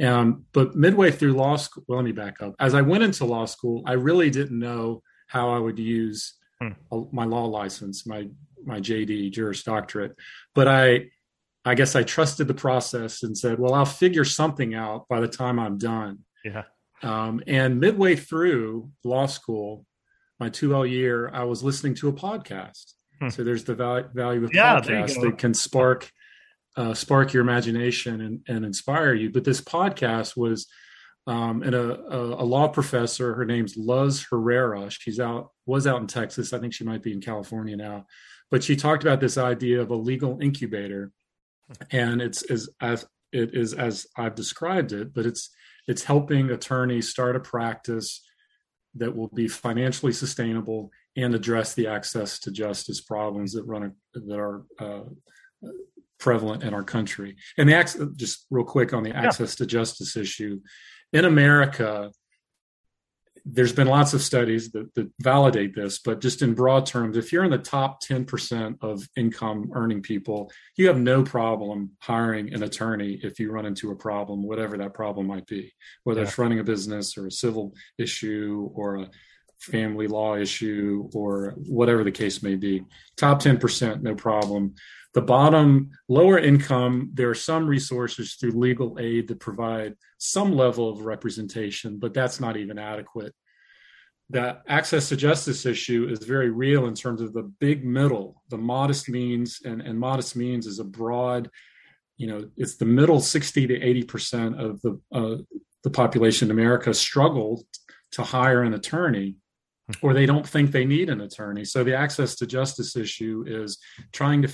Um, 0.00 0.44
but 0.52 0.76
midway 0.76 1.10
through 1.10 1.32
law 1.32 1.56
school, 1.56 1.82
well, 1.88 1.98
let 1.98 2.04
me 2.04 2.12
back 2.12 2.40
up. 2.40 2.54
As 2.60 2.74
I 2.74 2.82
went 2.82 3.02
into 3.02 3.24
law 3.24 3.44
school, 3.44 3.82
I 3.86 3.94
really 3.94 4.30
didn't 4.30 4.56
know 4.56 5.02
how 5.26 5.50
I 5.50 5.58
would 5.58 5.80
use 5.80 6.34
hmm. 6.62 6.74
my 7.10 7.24
law 7.24 7.46
license, 7.46 8.06
my 8.06 8.28
my 8.64 8.80
JD 8.80 9.32
Juris 9.32 9.64
Doctorate, 9.64 10.16
but 10.54 10.68
I 10.68 11.06
I 11.64 11.74
guess 11.74 11.96
I 11.96 12.04
trusted 12.04 12.46
the 12.46 12.54
process 12.54 13.24
and 13.24 13.36
said, 13.36 13.58
well, 13.58 13.74
I'll 13.74 13.84
figure 13.84 14.24
something 14.24 14.74
out 14.74 15.08
by 15.08 15.20
the 15.20 15.28
time 15.28 15.58
I'm 15.58 15.76
done. 15.76 16.20
Yeah. 16.44 16.62
Um, 17.04 17.42
and 17.46 17.80
midway 17.80 18.16
through 18.16 18.90
law 19.04 19.26
school, 19.26 19.86
my 20.40 20.50
2L 20.50 20.90
year, 20.90 21.30
I 21.32 21.44
was 21.44 21.62
listening 21.62 21.94
to 21.96 22.08
a 22.08 22.12
podcast. 22.12 22.94
Hmm. 23.20 23.28
So 23.28 23.44
there's 23.44 23.64
the 23.64 23.74
value, 23.74 24.08
value 24.12 24.44
of 24.44 24.54
yeah, 24.54 24.80
podcast 24.80 25.20
that 25.20 25.38
can 25.38 25.54
spark 25.54 26.10
uh, 26.76 26.92
spark 26.92 27.32
your 27.32 27.42
imagination 27.42 28.20
and, 28.20 28.40
and 28.48 28.64
inspire 28.64 29.14
you. 29.14 29.30
But 29.30 29.44
this 29.44 29.60
podcast 29.60 30.36
was 30.36 30.66
um, 31.28 31.62
and 31.62 31.74
a, 31.74 32.00
a, 32.00 32.42
a, 32.42 32.44
law 32.44 32.66
professor. 32.66 33.32
Her 33.34 33.44
name's 33.44 33.76
Luz 33.76 34.26
Herrera. 34.28 34.90
She's 34.90 35.20
out 35.20 35.52
was 35.66 35.86
out 35.86 36.00
in 36.00 36.08
Texas. 36.08 36.52
I 36.52 36.58
think 36.58 36.74
she 36.74 36.82
might 36.82 37.02
be 37.02 37.12
in 37.12 37.20
California 37.20 37.76
now 37.76 38.06
but 38.54 38.62
she 38.62 38.76
talked 38.76 39.02
about 39.02 39.18
this 39.18 39.36
idea 39.36 39.80
of 39.80 39.90
a 39.90 39.96
legal 39.96 40.38
incubator 40.40 41.10
and 41.90 42.20
it's 42.20 42.42
as 42.42 42.68
as 42.80 43.04
it 43.32 43.52
is 43.52 43.74
as 43.74 44.06
I've 44.16 44.36
described 44.36 44.92
it, 44.92 45.12
but 45.12 45.26
it's 45.26 45.50
it's 45.86 46.04
helping 46.04 46.50
attorneys 46.50 47.08
start 47.08 47.36
a 47.36 47.40
practice 47.40 48.22
that 48.96 49.14
will 49.14 49.28
be 49.28 49.48
financially 49.48 50.12
sustainable 50.12 50.90
and 51.16 51.34
address 51.34 51.74
the 51.74 51.86
access 51.86 52.38
to 52.40 52.50
justice 52.50 53.00
problems 53.00 53.52
that 53.52 53.64
run 53.64 53.94
that 54.14 54.38
are 54.38 54.64
uh, 54.78 55.02
prevalent 56.18 56.62
in 56.62 56.72
our 56.74 56.82
country. 56.82 57.36
And 57.58 57.68
the 57.68 57.74
access, 57.74 58.06
just 58.16 58.46
real 58.50 58.64
quick 58.64 58.92
on 58.92 59.02
the 59.02 59.14
access 59.14 59.54
yeah. 59.54 59.64
to 59.64 59.66
justice 59.66 60.16
issue 60.16 60.60
in 61.12 61.24
America, 61.24 62.10
there's 63.44 63.72
been 63.72 63.86
lots 63.86 64.14
of 64.14 64.22
studies 64.22 64.70
that, 64.72 64.94
that, 64.94 65.10
validate 65.20 65.74
this, 65.74 65.98
but 65.98 66.20
just 66.20 66.40
in 66.40 66.54
broad 66.54 66.86
terms, 66.86 67.16
if 67.16 67.30
you're 67.30 67.44
in 67.44 67.50
the 67.50 67.58
top 67.58 68.02
10% 68.02 68.78
of 68.80 69.06
income 69.16 69.70
earning 69.74 70.00
people, 70.00 70.50
you 70.76 70.86
have 70.86 70.98
no 70.98 71.22
problem 71.22 71.90
hiring 72.00 72.54
an 72.54 72.62
attorney 72.62 73.20
if 73.22 73.38
you 73.38 73.52
run 73.52 73.66
into 73.66 73.90
a 73.90 73.96
problem, 73.96 74.42
whatever 74.42 74.78
that 74.78 74.94
problem 74.94 75.26
might 75.26 75.46
be, 75.46 75.72
whether 76.04 76.22
yeah. 76.22 76.26
it's 76.26 76.38
running 76.38 76.58
a 76.58 76.64
business 76.64 77.18
or 77.18 77.26
a 77.26 77.30
civil 77.30 77.74
issue 77.98 78.70
or 78.74 78.96
a 78.96 79.10
family 79.60 80.06
law 80.06 80.36
issue 80.36 81.08
or 81.14 81.54
whatever 81.66 82.02
the 82.02 82.10
case 82.10 82.42
may 82.42 82.54
be. 82.54 82.82
Top 83.16 83.42
10%, 83.42 84.02
no 84.02 84.14
problem. 84.14 84.74
The 85.14 85.22
bottom, 85.22 85.90
lower 86.08 86.38
income, 86.38 87.10
there 87.14 87.30
are 87.30 87.36
some 87.36 87.66
resources 87.66 88.34
through 88.34 88.50
legal 88.50 88.98
aid 88.98 89.28
that 89.28 89.38
provide 89.38 89.94
some 90.18 90.56
level 90.56 90.90
of 90.90 91.06
representation, 91.06 91.98
but 91.98 92.12
that's 92.12 92.40
not 92.40 92.56
even 92.56 92.78
adequate. 92.78 93.32
That 94.30 94.62
access 94.68 95.08
to 95.10 95.16
justice 95.16 95.66
issue 95.66 96.08
is 96.10 96.18
very 96.24 96.50
real 96.50 96.86
in 96.86 96.94
terms 96.94 97.20
of 97.20 97.32
the 97.32 97.44
big 97.60 97.84
middle, 97.84 98.42
the 98.48 98.58
modest 98.58 99.08
means, 99.08 99.60
and, 99.64 99.80
and 99.80 99.98
modest 99.98 100.34
means 100.34 100.66
is 100.66 100.80
a 100.80 100.84
broad, 100.84 101.48
you 102.16 102.26
know, 102.26 102.48
it's 102.56 102.76
the 102.76 102.84
middle 102.84 103.20
60 103.20 103.68
to 103.68 103.78
80% 103.78 104.58
of 104.58 104.82
the, 104.82 105.00
uh, 105.12 105.36
the 105.84 105.90
population 105.90 106.48
in 106.48 106.58
America 106.58 106.92
struggled 106.92 107.62
to 108.12 108.22
hire 108.22 108.62
an 108.62 108.74
attorney 108.74 109.36
or 110.02 110.14
they 110.14 110.26
don't 110.26 110.48
think 110.48 110.72
they 110.72 110.84
need 110.84 111.10
an 111.10 111.20
attorney. 111.20 111.64
So 111.64 111.84
the 111.84 111.96
access 111.96 112.34
to 112.36 112.46
justice 112.46 112.96
issue 112.96 113.44
is 113.46 113.78
trying 114.12 114.42
to 114.42 114.48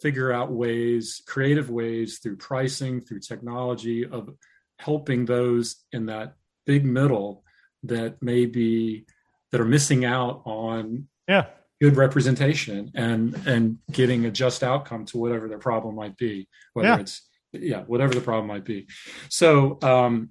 figure 0.00 0.32
out 0.32 0.52
ways, 0.52 1.22
creative 1.26 1.70
ways 1.70 2.18
through 2.18 2.36
pricing, 2.36 3.00
through 3.00 3.20
technology 3.20 4.04
of 4.04 4.30
helping 4.78 5.24
those 5.24 5.76
in 5.92 6.06
that 6.06 6.34
big 6.66 6.84
middle 6.84 7.44
that 7.82 8.20
may 8.22 8.46
be 8.46 9.06
that 9.52 9.60
are 9.60 9.64
missing 9.64 10.04
out 10.04 10.42
on 10.44 11.06
yeah 11.28 11.46
good 11.80 11.96
representation 11.96 12.90
and 12.94 13.34
and 13.46 13.78
getting 13.90 14.26
a 14.26 14.30
just 14.30 14.62
outcome 14.62 15.04
to 15.04 15.18
whatever 15.18 15.48
their 15.48 15.58
problem 15.58 15.94
might 15.94 16.16
be 16.16 16.48
whether 16.72 16.88
yeah. 16.88 16.98
it's 16.98 17.28
yeah 17.52 17.82
whatever 17.82 18.12
the 18.14 18.20
problem 18.20 18.46
might 18.46 18.64
be 18.64 18.86
so 19.28 19.78
um 19.82 20.30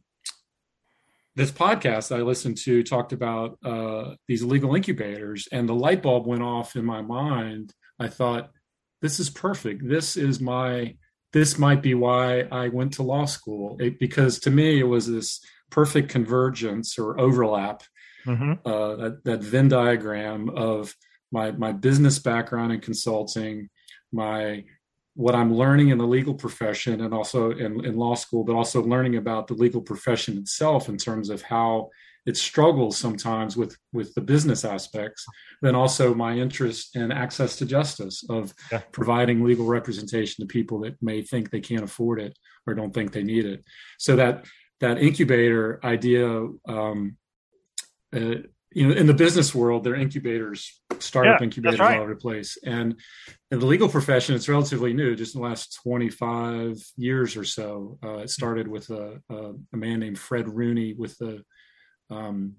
this 1.36 1.51
podcast 1.51 2.15
I 2.15 2.22
listened 2.22 2.57
to 2.60 2.81
talked 2.81 3.12
about 3.12 3.57
uh, 3.63 4.15
these 4.27 4.41
legal 4.41 4.75
incubators, 4.75 5.48
and 5.51 5.67
the 5.67 5.75
light 5.75 6.01
bulb 6.01 6.25
went 6.25 6.41
off 6.41 6.75
in 6.75 6.86
my 6.86 7.01
mind. 7.01 7.74
I 8.00 8.07
thought, 8.07 8.51
this 9.02 9.20
is 9.20 9.30
perfect. 9.30 9.88
This 9.88 10.18
is 10.18 10.40
my. 10.40 10.96
This 11.34 11.60
might 11.60 11.82
be 11.82 11.96
why 11.96 12.48
I 12.50 12.70
went 12.70 12.94
to 12.94 13.04
law 13.04 13.25
school 13.25 13.75
it, 13.82 14.00
because 14.00 14.40
to 14.40 14.50
me 14.50 14.80
it 14.80 14.88
was 14.88 15.06
this 15.06 15.42
perfect 15.70 16.08
convergence 16.08 16.98
or 16.98 17.20
overlap, 17.20 17.84
mm-hmm. 18.25 18.54
uh, 18.66 18.96
that, 18.96 19.24
that 19.25 19.44
Venn 19.44 19.68
diagram 19.68 20.50
of 20.50 20.96
my 21.32 21.52
my 21.52 21.74
business 21.74 22.20
background 22.20 22.72
in 22.72 22.80
consulting, 22.80 23.70
my 24.14 24.64
what 25.16 25.36
I'm 25.36 25.54
learning 25.54 25.90
in 25.90 25.98
the 25.98 26.08
legal 26.08 26.34
profession 26.34 27.02
and 27.02 27.14
also 27.14 27.52
in, 27.52 27.86
in 27.86 27.96
law 27.96 28.16
school, 28.16 28.44
but 28.44 28.56
also 28.56 28.84
learning 28.84 29.16
about 29.16 29.48
the 29.48 29.54
legal 29.54 29.82
profession 29.82 30.38
itself 30.38 30.90
in 30.90 30.98
terms 30.98 31.30
of 31.30 31.42
how 31.42 31.90
it 32.25 32.38
struggles 32.38 32.98
sometimes 32.98 33.55
with 33.55 33.77
with 33.94 34.13
the 34.15 34.22
business 34.22 34.65
aspects 34.65 35.25
then 35.62 35.75
also 35.75 36.13
my 36.13 36.34
interest 36.34 36.96
in 36.96 37.12
access 37.12 37.55
to 37.55 37.65
justice 37.65 38.24
of 38.29 38.53
yeah. 38.72 38.82
providing 38.91 39.44
legal 39.44 39.65
representation 39.65 40.44
to 40.44 40.48
people 40.48 40.79
that 40.79 41.01
may 41.01 41.22
think 41.22 41.50
they 41.50 41.62
can't 41.62 41.84
afford 41.84 42.20
it 42.20 42.38
or 42.67 42.74
don't 42.74 42.94
think 42.94 43.12
they 43.12 43.24
need 43.24 43.46
it 43.46 43.63
so 43.98 44.15
that 44.15 44.46
that 44.82 44.98
incubator 44.98 45.79
idea 45.84 46.48
um, 46.67 47.17
uh, 48.15 48.36
you 48.75 48.89
know, 48.89 48.94
in 48.94 49.08
the 49.08 49.13
business 49.13 49.55
world, 49.55 49.84
they're 49.84 49.96
incubators, 49.96 50.82
startup 51.00 51.39
yeah, 51.39 51.46
incubators 51.46 51.79
right. 51.79 51.96
all 51.96 52.03
over 52.03 52.13
the 52.13 52.20
place. 52.20 52.58
And 52.63 53.00
in 53.50 53.60
the 53.60 53.65
legal 53.65 53.88
profession, 53.88 54.36
it's 54.36 54.50
relatively 54.50 54.94
new, 54.94 55.15
just 55.15 55.34
in 55.34 55.41
the 55.41 55.48
last 55.48 55.79
25 55.82 56.77
years 56.98 57.38
or 57.38 57.46
so. 57.46 57.98
Uh, 58.03 58.17
it 58.17 58.29
started 58.29 58.67
with 58.67 58.89
a, 58.89 59.22
a, 59.29 59.53
a, 59.74 59.77
man 59.77 60.01
named 60.01 60.20
Fred 60.20 60.50
Rooney 60.50 60.94
with 60.94 61.17
the 61.17 61.41
um, 62.10 62.56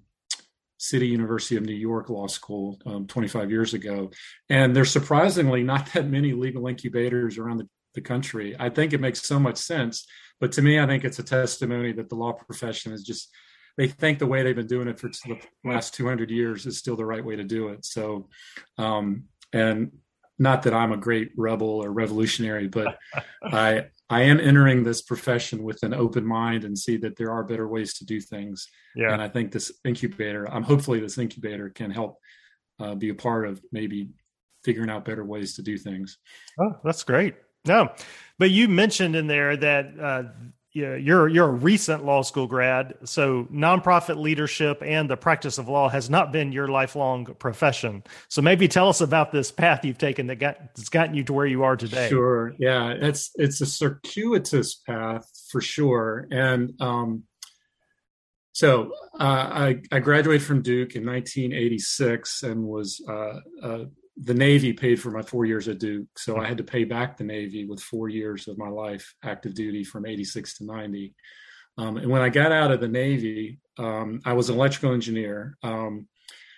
City 0.77 1.07
University 1.07 1.55
of 1.57 1.63
New 1.63 1.73
York 1.73 2.09
Law 2.09 2.27
School 2.27 2.79
um, 2.85 3.07
25 3.07 3.49
years 3.49 3.73
ago. 3.73 4.11
And 4.49 4.75
there's 4.75 4.91
surprisingly 4.91 5.63
not 5.63 5.91
that 5.93 6.07
many 6.07 6.33
legal 6.33 6.67
incubators 6.67 7.37
around 7.37 7.57
the, 7.57 7.67
the 7.95 8.01
country. 8.01 8.55
I 8.59 8.69
think 8.69 8.93
it 8.93 9.01
makes 9.01 9.23
so 9.23 9.39
much 9.39 9.57
sense. 9.57 10.05
But 10.39 10.51
to 10.53 10.61
me, 10.61 10.79
I 10.79 10.85
think 10.85 11.03
it's 11.03 11.19
a 11.19 11.23
testimony 11.23 11.93
that 11.93 12.09
the 12.09 12.15
law 12.15 12.33
profession 12.33 12.93
is 12.93 13.03
just– 13.03 13.29
they 13.77 13.87
think 13.87 14.19
the 14.19 14.25
way 14.25 14.43
they've 14.43 14.55
been 14.55 14.67
doing 14.67 14.87
it 14.87 14.99
for 14.99 15.09
the 15.09 15.39
last 15.63 15.93
200 15.93 16.31
years 16.31 16.65
is 16.65 16.77
still 16.77 16.95
the 16.95 17.05
right 17.05 17.23
way 17.23 17.35
to 17.35 17.43
do 17.43 17.69
it. 17.69 17.85
So, 17.85 18.27
um, 18.77 19.25
and 19.53 19.91
not 20.39 20.63
that 20.63 20.73
I'm 20.73 20.91
a 20.91 20.97
great 20.97 21.31
rebel 21.37 21.83
or 21.83 21.91
revolutionary, 21.91 22.67
but 22.67 22.97
I 23.43 23.85
I 24.09 24.21
am 24.23 24.39
entering 24.39 24.83
this 24.83 25.01
profession 25.01 25.63
with 25.63 25.83
an 25.83 25.93
open 25.93 26.25
mind 26.25 26.63
and 26.63 26.77
see 26.77 26.97
that 26.97 27.17
there 27.17 27.31
are 27.31 27.43
better 27.43 27.67
ways 27.67 27.93
to 27.95 28.05
do 28.05 28.21
things. 28.21 28.67
Yeah. 28.95 29.11
And 29.11 29.21
I 29.21 29.27
think 29.27 29.51
this 29.51 29.71
incubator, 29.83 30.49
I'm 30.49 30.63
hopefully 30.63 30.99
this 30.99 31.17
incubator 31.17 31.69
can 31.69 31.91
help 31.91 32.17
uh, 32.79 32.95
be 32.95 33.09
a 33.09 33.15
part 33.15 33.47
of 33.47 33.61
maybe 33.71 34.09
figuring 34.63 34.89
out 34.89 35.05
better 35.05 35.25
ways 35.25 35.55
to 35.55 35.61
do 35.61 35.77
things. 35.77 36.17
Oh, 36.59 36.77
that's 36.83 37.03
great. 37.03 37.35
No, 37.65 37.89
but 38.39 38.49
you 38.49 38.69
mentioned 38.69 39.15
in 39.15 39.27
there 39.27 39.57
that 39.57 39.99
uh, 39.99 40.23
you're 40.85 41.27
you're 41.27 41.47
a 41.47 41.51
recent 41.51 42.05
law 42.05 42.21
school 42.21 42.47
grad, 42.47 42.95
so 43.03 43.47
nonprofit 43.51 44.17
leadership 44.17 44.81
and 44.83 45.09
the 45.09 45.17
practice 45.17 45.57
of 45.57 45.67
law 45.67 45.89
has 45.89 46.09
not 46.09 46.31
been 46.31 46.51
your 46.51 46.67
lifelong 46.67 47.25
profession. 47.39 48.03
So 48.27 48.41
maybe 48.41 48.67
tell 48.67 48.89
us 48.89 49.01
about 49.01 49.31
this 49.31 49.51
path 49.51 49.83
you've 49.85 49.97
taken 49.97 50.27
that 50.27 50.35
got 50.37 50.75
that's 50.75 50.89
gotten 50.89 51.15
you 51.15 51.23
to 51.25 51.33
where 51.33 51.45
you 51.45 51.63
are 51.63 51.75
today. 51.75 52.09
Sure, 52.09 52.53
yeah, 52.59 52.89
it's 52.91 53.31
it's 53.35 53.61
a 53.61 53.65
circuitous 53.65 54.75
path 54.75 55.29
for 55.49 55.61
sure, 55.61 56.27
and 56.31 56.73
um, 56.79 57.23
so 58.57 58.91
uh, 59.19 59.23
I 59.23 59.81
I 59.91 59.99
graduated 59.99 60.41
from 60.41 60.63
Duke 60.63 60.95
in 60.95 61.05
1986 61.05 62.43
and 62.43 62.63
was 62.63 62.99
uh, 63.07 63.39
uh, 63.61 63.85
the 64.19 64.33
Navy 64.33 64.73
paid 64.73 65.01
for 65.01 65.11
my 65.11 65.21
four 65.21 65.45
years 65.45 65.67
at 65.67 65.79
Duke, 65.79 66.07
so 66.17 66.37
I 66.37 66.47
had 66.47 66.57
to 66.57 66.63
pay 66.63 66.83
back 66.83 67.17
the 67.17 67.23
Navy 67.23 67.65
with 67.65 67.81
four 67.81 68.09
years 68.09 68.47
of 68.47 68.57
my 68.57 68.69
life 68.69 69.13
active 69.23 69.53
duty 69.53 69.83
from 69.83 70.05
'86 70.05 70.57
to 70.57 70.65
'90. 70.65 71.13
Um, 71.77 71.97
and 71.97 72.09
when 72.09 72.21
I 72.21 72.29
got 72.29 72.51
out 72.51 72.71
of 72.71 72.79
the 72.79 72.87
Navy, 72.87 73.59
um, 73.77 74.21
I 74.25 74.33
was 74.33 74.49
an 74.49 74.55
electrical 74.55 74.93
engineer. 74.93 75.57
Um, 75.61 76.07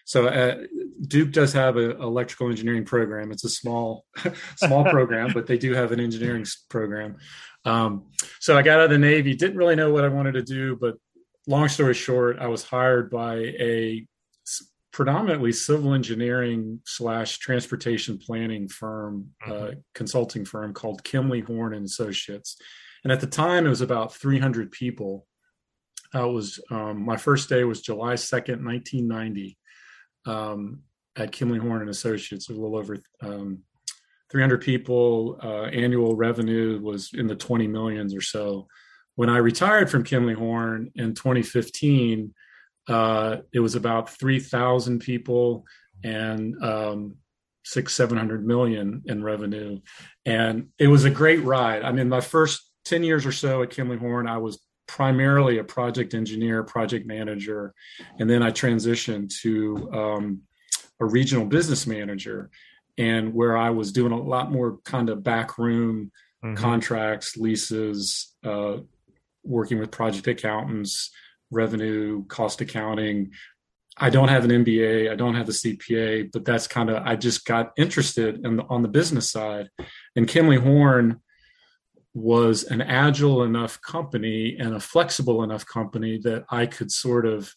so 0.05 0.27
uh, 0.27 0.63
Duke 1.07 1.31
does 1.31 1.53
have 1.53 1.77
an 1.77 2.01
electrical 2.01 2.49
engineering 2.49 2.85
program. 2.85 3.31
It's 3.31 3.43
a 3.43 3.49
small, 3.49 4.05
small 4.55 4.83
program, 4.85 5.31
but 5.33 5.45
they 5.45 5.57
do 5.57 5.73
have 5.73 5.91
an 5.91 5.99
engineering 5.99 6.45
program. 6.69 7.17
Um, 7.65 8.05
so 8.39 8.57
I 8.57 8.61
got 8.61 8.79
out 8.79 8.85
of 8.85 8.89
the 8.89 8.97
Navy, 8.97 9.35
didn't 9.35 9.57
really 9.57 9.75
know 9.75 9.91
what 9.91 10.05
I 10.05 10.07
wanted 10.07 10.31
to 10.31 10.41
do, 10.41 10.77
but 10.77 10.95
long 11.45 11.67
story 11.67 11.93
short, 11.93 12.39
I 12.39 12.47
was 12.47 12.63
hired 12.63 13.11
by 13.11 13.35
a 13.35 14.07
predominantly 14.91 15.51
civil 15.51 15.93
engineering 15.93 16.81
slash 16.85 17.37
transportation 17.37 18.17
planning 18.17 18.67
firm, 18.67 19.29
uh, 19.45 19.49
mm-hmm. 19.49 19.63
uh, 19.63 19.71
consulting 19.93 20.45
firm 20.45 20.73
called 20.73 21.03
Kimley 21.03 21.43
Horn 21.43 21.73
and 21.73 21.85
Associates. 21.85 22.57
And 23.03 23.13
at 23.13 23.21
the 23.21 23.27
time, 23.27 23.65
it 23.65 23.69
was 23.69 23.81
about 23.81 24.13
300 24.13 24.71
people. 24.71 25.25
Uh, 26.13 26.27
it 26.27 26.33
was 26.33 26.59
um, 26.71 27.05
my 27.05 27.17
first 27.17 27.49
day 27.49 27.63
was 27.63 27.81
July 27.81 28.15
2nd, 28.15 28.65
1990, 28.65 29.57
um, 30.25 30.81
at 31.15 31.31
Kimley 31.31 31.59
Horn 31.59 31.81
and 31.81 31.89
Associates. 31.89 32.49
A 32.49 32.53
little 32.53 32.75
over 32.75 32.97
um, 33.21 33.59
300 34.31 34.61
people. 34.61 35.39
Uh, 35.41 35.65
annual 35.65 36.15
revenue 36.15 36.79
was 36.81 37.11
in 37.13 37.27
the 37.27 37.35
20 37.35 37.67
millions 37.67 38.15
or 38.15 38.21
so. 38.21 38.67
When 39.15 39.29
I 39.29 39.37
retired 39.37 39.89
from 39.89 40.03
Kimley 40.03 40.35
Horn 40.35 40.91
in 40.95 41.13
2015, 41.13 42.33
uh, 42.89 43.37
it 43.53 43.59
was 43.59 43.75
about 43.75 44.09
3,000 44.09 44.99
people 44.99 45.65
and 46.03 46.61
um, 46.63 47.15
six, 47.63 47.93
700 47.93 48.45
million 48.45 49.03
in 49.05 49.23
revenue. 49.23 49.79
And 50.25 50.69
it 50.79 50.87
was 50.87 51.05
a 51.05 51.09
great 51.09 51.43
ride. 51.43 51.83
I 51.83 51.91
mean, 51.91 52.09
my 52.09 52.21
first 52.21 52.69
10 52.85 53.03
years 53.03 53.25
or 53.25 53.31
so 53.31 53.61
at 53.61 53.69
Kimley 53.69 53.99
Horn, 53.99 54.27
I 54.27 54.37
was 54.37 54.59
primarily 54.87 55.59
a 55.59 55.63
project 55.63 56.15
engineer, 56.15 56.63
project 56.63 57.05
manager. 57.05 57.75
And 58.17 58.27
then 58.27 58.41
I 58.41 58.51
transitioned 58.51 59.31
to 59.41 59.91
um, 59.93 60.41
a 60.99 61.05
regional 61.05 61.45
business 61.45 61.85
manager 61.85 62.49
and 62.97 63.33
where 63.33 63.55
I 63.55 63.69
was 63.69 63.91
doing 63.91 64.11
a 64.11 64.19
lot 64.19 64.51
more 64.51 64.79
kind 64.83 65.09
of 65.09 65.23
backroom 65.23 66.11
mm-hmm. 66.43 66.55
contracts, 66.55 67.37
leases, 67.37 68.33
uh, 68.43 68.77
working 69.43 69.79
with 69.79 69.91
project 69.91 70.27
accountants, 70.27 71.11
revenue, 71.51 72.25
cost 72.25 72.61
accounting. 72.61 73.31
I 73.97 74.09
don't 74.09 74.29
have 74.29 74.45
an 74.45 74.51
MBA, 74.63 75.11
I 75.11 75.15
don't 75.15 75.35
have 75.35 75.49
a 75.49 75.53
CPA, 75.53 76.31
but 76.31 76.45
that's 76.45 76.67
kind 76.67 76.89
of 76.89 77.03
I 77.05 77.15
just 77.15 77.45
got 77.45 77.71
interested 77.77 78.45
in 78.45 78.57
the, 78.57 78.63
on 78.69 78.81
the 78.81 78.87
business 78.87 79.29
side. 79.29 79.69
And 80.15 80.27
Kimley 80.27 80.59
Horn 80.59 81.21
was 82.13 82.63
an 82.63 82.81
agile 82.81 83.43
enough 83.43 83.81
company 83.81 84.57
and 84.57 84.73
a 84.73 84.79
flexible 84.79 85.43
enough 85.43 85.65
company 85.65 86.19
that 86.23 86.45
I 86.49 86.65
could 86.65 86.91
sort 86.91 87.25
of 87.25 87.53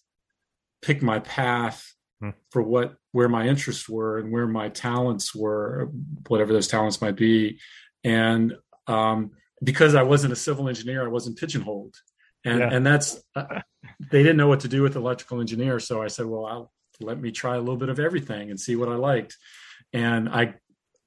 pick 0.83 1.01
my 1.01 1.21
path 1.21 1.95
hmm. 2.21 2.31
for 2.51 2.63
what 2.63 2.97
where 3.13 3.29
my 3.29 3.47
interests 3.47 3.89
were 3.89 4.19
and 4.19 4.33
where 4.33 4.47
my 4.47 4.69
talents 4.69 5.35
were, 5.35 5.91
whatever 6.29 6.53
those 6.53 6.69
talents 6.69 7.01
might 7.01 7.17
be. 7.17 7.61
And 8.05 8.55
um, 8.87 9.33
because 9.63 9.95
I 9.95 10.03
wasn't 10.03 10.33
a 10.33 10.37
civil 10.37 10.69
engineer, 10.69 11.05
I 11.05 11.09
wasn't 11.09 11.39
pigeonholed 11.39 11.95
and 12.45 12.59
yeah. 12.59 12.69
and 12.73 12.87
that's 12.87 13.23
uh, 13.37 13.61
they 14.11 14.23
didn't 14.23 14.37
know 14.37 14.49
what 14.49 14.61
to 14.61 14.69
do 14.69 14.83
with 14.83 14.97
electrical 14.97 15.41
engineer 15.41 15.79
so 15.79 16.03
i 16.03 16.09
said 16.09 16.27
well 16.27 16.47
I'll, 16.47 16.73
let 17.01 17.21
me 17.21 17.33
try 17.33 17.57
a 17.57 17.59
little 17.59 17.77
bit 17.77 17.89
of 17.89 17.99
everything 17.99 18.51
and 18.51 18.61
see 18.61 18.77
what 18.77 18.89
i 18.89 18.95
liked 18.95 19.37
and 19.93 20.29
i 20.29 20.55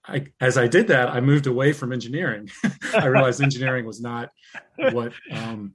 I, 0.07 0.27
as 0.39 0.55
I 0.57 0.67
did 0.67 0.89
that, 0.89 1.09
I 1.09 1.19
moved 1.19 1.47
away 1.47 1.73
from 1.73 1.91
engineering. 1.91 2.49
I 2.93 3.07
realized 3.07 3.41
engineering 3.41 3.85
was 3.85 3.99
not 3.99 4.29
what 4.77 5.13
um, 5.31 5.73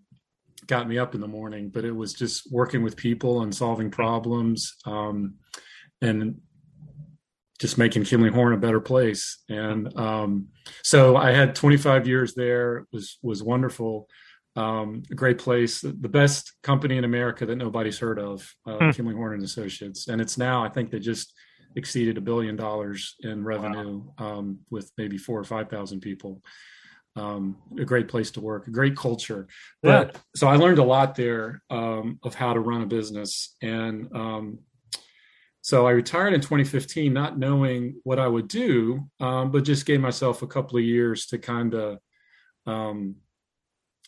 got 0.66 0.88
me 0.88 0.98
up 0.98 1.14
in 1.14 1.20
the 1.20 1.28
morning, 1.28 1.68
but 1.68 1.84
it 1.84 1.94
was 1.94 2.12
just 2.12 2.50
working 2.50 2.82
with 2.82 2.96
people 2.96 3.42
and 3.42 3.54
solving 3.54 3.90
problems, 3.90 4.76
um, 4.86 5.34
and 6.00 6.40
just 7.58 7.76
making 7.76 8.04
Kimley 8.04 8.30
Horn 8.30 8.54
a 8.54 8.56
better 8.56 8.80
place. 8.80 9.42
And 9.48 9.94
um, 9.98 10.48
so 10.82 11.16
I 11.16 11.32
had 11.32 11.54
25 11.54 12.06
years 12.06 12.34
there. 12.34 12.78
It 12.78 12.86
was 12.92 13.18
was 13.22 13.42
wonderful. 13.42 14.08
Um, 14.60 15.02
a 15.10 15.14
great 15.14 15.38
place, 15.38 15.80
the 15.80 15.92
best 15.92 16.52
company 16.62 16.98
in 16.98 17.04
America 17.04 17.46
that 17.46 17.56
nobody's 17.56 17.98
heard 17.98 18.18
of, 18.18 18.52
uh, 18.66 18.76
hmm. 18.76 18.90
Kimley 18.90 19.14
Horn 19.14 19.34
and 19.34 19.42
Associates, 19.42 20.08
and 20.08 20.20
it's 20.20 20.36
now 20.36 20.62
I 20.62 20.68
think 20.68 20.90
they 20.90 20.98
just 20.98 21.32
exceeded 21.76 22.18
a 22.18 22.20
billion 22.20 22.56
dollars 22.56 23.14
in 23.20 23.44
revenue 23.44 24.04
wow. 24.18 24.38
um, 24.38 24.58
with 24.70 24.90
maybe 24.98 25.16
four 25.16 25.38
or 25.38 25.44
five 25.44 25.70
thousand 25.70 26.00
people. 26.00 26.42
Um, 27.16 27.56
a 27.78 27.84
great 27.84 28.08
place 28.08 28.30
to 28.32 28.40
work, 28.40 28.66
a 28.66 28.70
great 28.70 28.96
culture. 28.96 29.48
But 29.82 30.12
yeah. 30.14 30.20
so 30.36 30.46
I 30.46 30.56
learned 30.56 30.78
a 30.78 30.84
lot 30.84 31.16
there 31.16 31.62
um, 31.68 32.18
of 32.22 32.34
how 32.34 32.52
to 32.52 32.60
run 32.60 32.82
a 32.82 32.86
business, 32.86 33.56
and 33.62 34.08
um, 34.14 34.58
so 35.62 35.86
I 35.86 35.90
retired 35.90 36.34
in 36.34 36.40
2015, 36.40 37.12
not 37.12 37.38
knowing 37.38 38.00
what 38.04 38.18
I 38.18 38.26
would 38.26 38.48
do, 38.48 39.08
um, 39.20 39.50
but 39.50 39.64
just 39.64 39.86
gave 39.86 40.00
myself 40.00 40.42
a 40.42 40.46
couple 40.46 40.78
of 40.78 40.84
years 40.84 41.26
to 41.26 41.38
kind 41.38 41.74
of 41.74 41.98
um, 42.66 43.16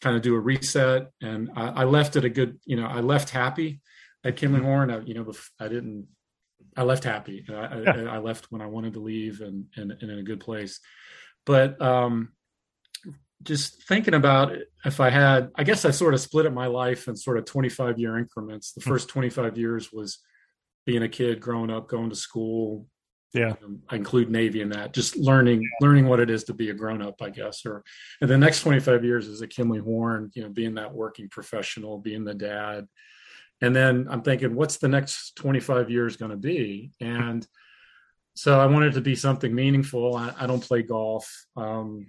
kind 0.02 0.16
of 0.16 0.23
do 0.23 0.35
a 0.35 0.40
reset. 0.40 1.11
And 1.23 1.50
I, 1.56 1.68
I, 1.68 1.85
left 1.85 2.16
at 2.16 2.25
a 2.25 2.28
good, 2.28 2.59
you 2.66 2.76
know, 2.76 2.87
I 2.87 3.00
left 3.00 3.30
happy 3.30 3.80
at 4.25 4.37
Kimley 4.37 4.56
mm-hmm. 4.56 4.64
Horn. 4.64 4.90
I, 4.90 5.00
you 5.00 5.14
know, 5.14 5.32
I 5.59 5.68
didn't, 5.68 6.09
I 6.76 6.82
left 6.82 7.04
happy. 7.04 7.47
I, 7.49 7.54
I, 7.54 8.00
I 8.16 8.18
left 8.18 8.50
when 8.50 8.61
I 8.61 8.66
wanted 8.66 8.94
to 8.94 9.00
leave 9.00 9.40
and, 9.40 9.66
and, 9.76 9.92
and 9.92 10.11
in 10.11 10.18
a 10.18 10.25
good 10.25 10.40
place. 10.40 10.80
But 11.47 11.80
um, 11.80 12.32
just 13.42 13.85
thinking 13.85 14.14
about 14.14 14.52
it, 14.52 14.68
if 14.85 15.00
I 15.00 15.11
had, 15.11 15.50
I 15.54 15.64
guess 15.64 15.85
I 15.85 15.92
sort 15.92 16.14
of 16.14 16.21
split 16.21 16.47
up 16.47 16.52
my 16.52 16.66
life 16.66 17.09
in 17.09 17.16
sort 17.16 17.38
of 17.38 17.44
25 17.44 17.99
year 17.99 18.18
increments. 18.18 18.73
The 18.73 18.80
hmm. 18.80 18.90
first 18.90 19.09
25 19.09 19.56
years 19.56 19.92
was 19.92 20.18
being 20.85 21.02
a 21.02 21.09
kid, 21.09 21.40
growing 21.40 21.71
up, 21.71 21.88
going 21.88 22.11
to 22.11 22.16
school, 22.16 22.87
yeah. 23.35 23.55
Um, 23.65 23.83
i 23.89 23.97
include 23.97 24.31
navy 24.31 24.61
in 24.61 24.71
that. 24.71 24.93
Just 24.93 25.17
learning 25.17 25.69
learning 25.81 26.07
what 26.07 26.21
it 26.21 26.31
is 26.31 26.45
to 26.45 26.55
be 26.55 26.71
a 26.71 26.75
grown-up 26.75 27.21
i 27.23 27.31
guess 27.31 27.65
or 27.65 27.83
and 28.21 28.31
the 28.31 28.39
next 28.39 28.61
25 28.61 29.05
years 29.05 29.27
is 29.27 29.41
a 29.41 29.47
kimley 29.47 29.81
horn 29.81 30.31
you 30.35 30.43
know 30.43 30.49
being 30.49 30.75
that 30.75 30.93
working 30.93 31.29
professional 31.29 31.99
being 31.99 32.25
the 32.25 32.35
dad. 32.35 32.87
And 33.61 33.75
then 33.75 34.07
i'm 34.11 34.23
thinking 34.23 34.55
what's 34.55 34.79
the 34.79 34.89
next 34.89 35.37
25 35.37 35.91
years 35.91 36.17
going 36.17 36.31
to 36.31 36.37
be? 36.37 36.93
And 37.01 37.47
so 38.35 38.61
i 38.61 38.67
wanted 38.67 38.95
to 38.95 39.01
be 39.01 39.15
something 39.15 39.55
meaningful. 39.55 40.17
I, 40.17 40.35
I 40.39 40.47
don't 40.47 40.62
play 40.62 40.83
golf. 40.83 41.47
Um, 41.57 42.07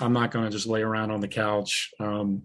i'm 0.00 0.12
not 0.12 0.30
going 0.30 0.44
to 0.44 0.50
just 0.50 0.66
lay 0.66 0.82
around 0.82 1.10
on 1.10 1.20
the 1.20 1.28
couch. 1.28 1.90
Um, 1.98 2.42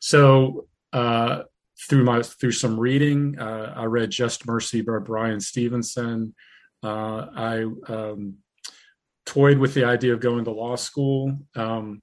so 0.00 0.66
uh, 0.94 1.42
through 1.88 2.04
my 2.04 2.22
through 2.22 2.52
some 2.52 2.78
reading 2.78 3.38
uh, 3.38 3.74
i 3.76 3.84
read 3.84 4.10
just 4.10 4.46
mercy 4.46 4.80
by 4.80 4.98
bryan 4.98 5.40
stevenson 5.40 6.34
uh, 6.84 7.28
I 7.34 7.64
um, 7.88 8.36
toyed 9.24 9.58
with 9.58 9.74
the 9.74 9.84
idea 9.84 10.12
of 10.12 10.20
going 10.20 10.44
to 10.44 10.50
law 10.50 10.76
school. 10.76 11.38
Um, 11.56 12.02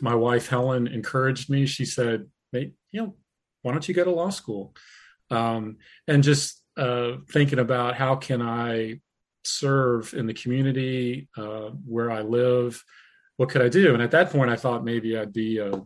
my 0.00 0.14
wife 0.14 0.48
Helen 0.48 0.88
encouraged 0.88 1.48
me. 1.48 1.66
She 1.66 1.84
said, 1.84 2.26
"Hey, 2.52 2.72
you 2.90 3.02
know, 3.02 3.16
why 3.62 3.72
don't 3.72 3.88
you 3.88 3.94
go 3.94 4.04
to 4.04 4.10
law 4.10 4.30
school?" 4.30 4.74
Um, 5.30 5.76
and 6.08 6.22
just 6.22 6.62
uh, 6.76 7.18
thinking 7.30 7.58
about 7.58 7.94
how 7.94 8.16
can 8.16 8.42
I 8.42 9.00
serve 9.44 10.14
in 10.14 10.26
the 10.26 10.34
community 10.34 11.28
uh, 11.36 11.70
where 11.86 12.10
I 12.10 12.22
live. 12.22 12.82
What 13.36 13.50
could 13.50 13.62
I 13.62 13.68
do? 13.68 13.94
And 13.94 14.02
at 14.02 14.10
that 14.10 14.30
point, 14.30 14.50
I 14.50 14.56
thought 14.56 14.84
maybe 14.84 15.16
I'd 15.16 15.32
be 15.32 15.58
a, 15.58 15.80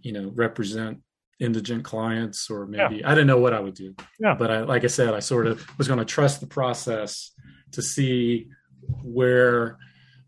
you 0.00 0.12
know, 0.12 0.32
represent 0.34 1.00
indigent 1.40 1.84
clients, 1.84 2.50
or 2.50 2.66
maybe 2.66 2.96
yeah. 2.96 3.10
I 3.10 3.14
didn't 3.14 3.26
know 3.26 3.38
what 3.38 3.54
I 3.54 3.60
would 3.60 3.74
do. 3.74 3.94
Yeah. 4.18 4.34
But 4.34 4.50
I, 4.50 4.60
like 4.60 4.84
I 4.84 4.88
said, 4.88 5.14
I 5.14 5.20
sort 5.20 5.46
of 5.46 5.66
was 5.78 5.86
going 5.86 5.98
to 5.98 6.04
trust 6.04 6.40
the 6.40 6.46
process 6.46 7.32
to 7.72 7.82
see 7.82 8.48
where 9.02 9.78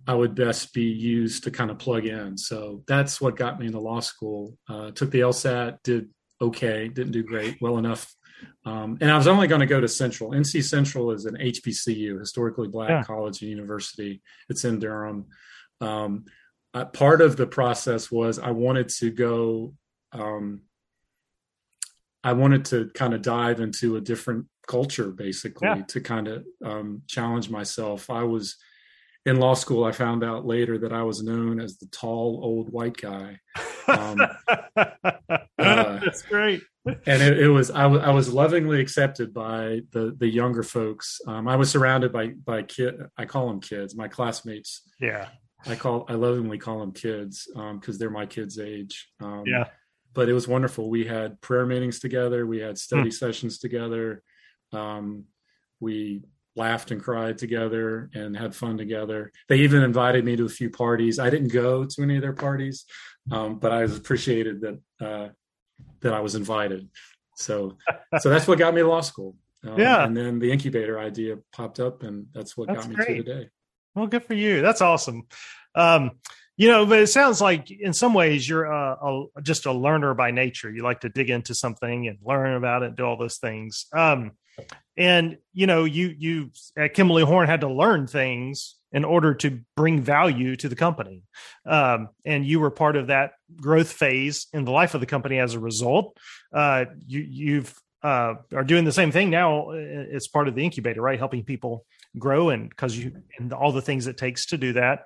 I 0.06 0.14
would 0.14 0.34
best 0.34 0.72
be 0.72 0.84
used 0.84 1.44
to 1.44 1.50
kind 1.50 1.70
of 1.70 1.78
plug 1.78 2.06
in. 2.06 2.36
So 2.36 2.82
that's 2.86 3.20
what 3.20 3.36
got 3.36 3.58
me 3.58 3.66
into 3.66 3.80
law 3.80 4.00
school. 4.00 4.56
Uh, 4.68 4.90
took 4.90 5.10
the 5.10 5.20
LSAT, 5.20 5.78
did 5.82 6.08
okay, 6.40 6.88
didn't 6.88 7.12
do 7.12 7.22
great, 7.22 7.58
well 7.60 7.78
enough. 7.78 8.12
Um, 8.64 8.96
and 9.00 9.10
I 9.10 9.16
was 9.16 9.26
only 9.26 9.46
going 9.46 9.60
to 9.60 9.66
go 9.66 9.80
to 9.80 9.88
Central. 9.88 10.30
NC 10.30 10.64
Central 10.64 11.10
is 11.10 11.26
an 11.26 11.36
HBCU, 11.36 12.18
historically 12.18 12.68
black 12.68 12.88
yeah. 12.88 13.02
college 13.02 13.42
and 13.42 13.50
university. 13.50 14.22
It's 14.48 14.64
in 14.64 14.78
Durham. 14.78 15.26
Um, 15.80 16.24
part 16.92 17.20
of 17.20 17.36
the 17.36 17.46
process 17.46 18.10
was 18.10 18.38
I 18.38 18.50
wanted 18.50 18.88
to 19.00 19.10
go. 19.10 19.74
Um, 20.12 20.62
I 22.22 22.32
wanted 22.32 22.64
to 22.66 22.90
kind 22.94 23.14
of 23.14 23.22
dive 23.22 23.60
into 23.60 23.96
a 23.96 24.00
different 24.00 24.46
culture 24.68 25.10
basically 25.10 25.68
yeah. 25.68 25.82
to 25.88 26.00
kind 26.00 26.28
of 26.28 26.44
um, 26.64 27.02
challenge 27.08 27.50
myself. 27.50 28.10
I 28.10 28.22
was 28.22 28.56
in 29.26 29.36
law 29.36 29.54
school. 29.54 29.84
I 29.84 29.92
found 29.92 30.24
out 30.24 30.46
later 30.46 30.78
that 30.78 30.92
I 30.92 31.02
was 31.02 31.22
known 31.22 31.60
as 31.60 31.78
the 31.78 31.86
tall 31.86 32.40
old 32.42 32.70
white 32.70 32.96
guy. 32.96 33.38
Um, 33.88 34.20
uh, 34.76 35.38
That's 35.58 36.22
great. 36.22 36.62
and 36.86 37.22
it, 37.22 37.38
it 37.40 37.48
was 37.48 37.70
I, 37.70 37.82
w- 37.82 38.00
I 38.00 38.10
was 38.10 38.32
lovingly 38.32 38.80
accepted 38.80 39.34
by 39.34 39.82
the 39.92 40.16
the 40.18 40.28
younger 40.28 40.62
folks. 40.62 41.20
Um, 41.26 41.48
I 41.48 41.56
was 41.56 41.70
surrounded 41.70 42.12
by 42.12 42.28
by 42.28 42.62
kid. 42.62 42.94
I 43.16 43.26
call 43.26 43.48
them 43.48 43.60
kids. 43.60 43.94
My 43.96 44.08
classmates. 44.08 44.82
Yeah. 45.00 45.28
I 45.66 45.76
call 45.76 46.06
I 46.08 46.14
lovingly 46.14 46.56
call 46.56 46.78
them 46.78 46.92
kids 46.92 47.46
because 47.46 47.94
um, 47.94 47.98
they're 47.98 48.08
my 48.08 48.24
kids' 48.24 48.58
age. 48.58 49.10
Um, 49.20 49.44
yeah. 49.46 49.66
But 50.12 50.28
it 50.28 50.32
was 50.32 50.48
wonderful. 50.48 50.90
We 50.90 51.04
had 51.04 51.40
prayer 51.40 51.66
meetings 51.66 52.00
together. 52.00 52.46
We 52.46 52.58
had 52.58 52.78
study 52.78 53.04
hmm. 53.04 53.10
sessions 53.10 53.58
together. 53.58 54.22
Um, 54.72 55.24
we 55.78 56.22
laughed 56.56 56.90
and 56.90 57.02
cried 57.02 57.38
together 57.38 58.10
and 58.14 58.36
had 58.36 58.54
fun 58.54 58.76
together. 58.76 59.32
They 59.48 59.58
even 59.58 59.82
invited 59.82 60.24
me 60.24 60.36
to 60.36 60.44
a 60.46 60.48
few 60.48 60.70
parties. 60.70 61.18
I 61.18 61.30
didn't 61.30 61.52
go 61.52 61.84
to 61.84 62.02
any 62.02 62.16
of 62.16 62.22
their 62.22 62.32
parties, 62.32 62.84
um, 63.30 63.58
but 63.58 63.72
I 63.72 63.82
was 63.82 63.96
appreciated 63.96 64.60
that 64.60 64.80
uh, 65.00 65.28
that 66.00 66.12
I 66.12 66.20
was 66.20 66.34
invited. 66.34 66.88
So, 67.36 67.76
so 68.18 68.28
that's 68.28 68.46
what 68.46 68.58
got 68.58 68.74
me 68.74 68.82
to 68.82 68.88
law 68.88 69.00
school. 69.00 69.36
Um, 69.66 69.78
yeah, 69.78 70.04
and 70.04 70.16
then 70.16 70.38
the 70.38 70.50
incubator 70.50 70.98
idea 70.98 71.38
popped 71.52 71.80
up, 71.80 72.02
and 72.02 72.26
that's 72.32 72.56
what 72.56 72.68
that's 72.68 72.80
got 72.80 72.88
me 72.88 72.94
great. 72.96 73.16
to 73.18 73.22
today. 73.22 73.48
Well, 73.94 74.06
good 74.06 74.24
for 74.24 74.34
you. 74.34 74.62
That's 74.62 74.80
awesome. 74.80 75.26
Um, 75.74 76.12
you 76.60 76.68
know, 76.68 76.84
but 76.84 76.98
it 76.98 77.06
sounds 77.06 77.40
like 77.40 77.70
in 77.70 77.94
some 77.94 78.12
ways 78.12 78.46
you're 78.46 78.66
a, 78.66 78.92
a, 79.02 79.26
just 79.40 79.64
a 79.64 79.72
learner 79.72 80.12
by 80.12 80.30
nature. 80.30 80.70
You 80.70 80.82
like 80.82 81.00
to 81.00 81.08
dig 81.08 81.30
into 81.30 81.54
something 81.54 82.06
and 82.06 82.18
learn 82.22 82.52
about 82.52 82.82
it, 82.82 82.96
do 82.96 83.02
all 83.02 83.16
those 83.16 83.38
things. 83.38 83.86
Um, 83.94 84.32
and 84.94 85.38
you 85.54 85.66
know 85.66 85.84
you 85.84 86.14
you 86.18 86.50
at 86.76 86.94
kimley 86.94 87.24
horn 87.24 87.46
had 87.46 87.62
to 87.62 87.68
learn 87.68 88.06
things 88.06 88.74
in 88.92 89.04
order 89.04 89.32
to 89.32 89.60
bring 89.74 90.02
value 90.02 90.54
to 90.56 90.68
the 90.68 90.76
company 90.76 91.22
um, 91.66 92.08
and 92.26 92.44
you 92.44 92.60
were 92.60 92.70
part 92.70 92.96
of 92.96 93.06
that 93.06 93.32
growth 93.56 93.90
phase 93.90 94.48
in 94.52 94.66
the 94.66 94.72
life 94.72 94.92
of 94.92 95.00
the 95.00 95.06
company 95.06 95.38
as 95.38 95.54
a 95.54 95.60
result 95.60 96.18
uh, 96.52 96.84
you 97.06 97.20
you've 97.20 97.74
uh, 98.02 98.34
are 98.54 98.64
doing 98.64 98.84
the 98.84 98.92
same 98.92 99.12
thing 99.12 99.30
now 99.30 99.70
as 99.70 100.28
part 100.28 100.48
of 100.48 100.54
the 100.54 100.64
incubator 100.64 101.00
right 101.00 101.18
helping 101.18 101.44
people 101.44 101.86
grow 102.18 102.50
and 102.50 102.68
because 102.68 102.98
you 102.98 103.12
and 103.38 103.54
all 103.54 103.72
the 103.72 103.80
things 103.80 104.06
it 104.06 104.18
takes 104.18 104.44
to 104.46 104.58
do 104.58 104.74
that 104.74 105.04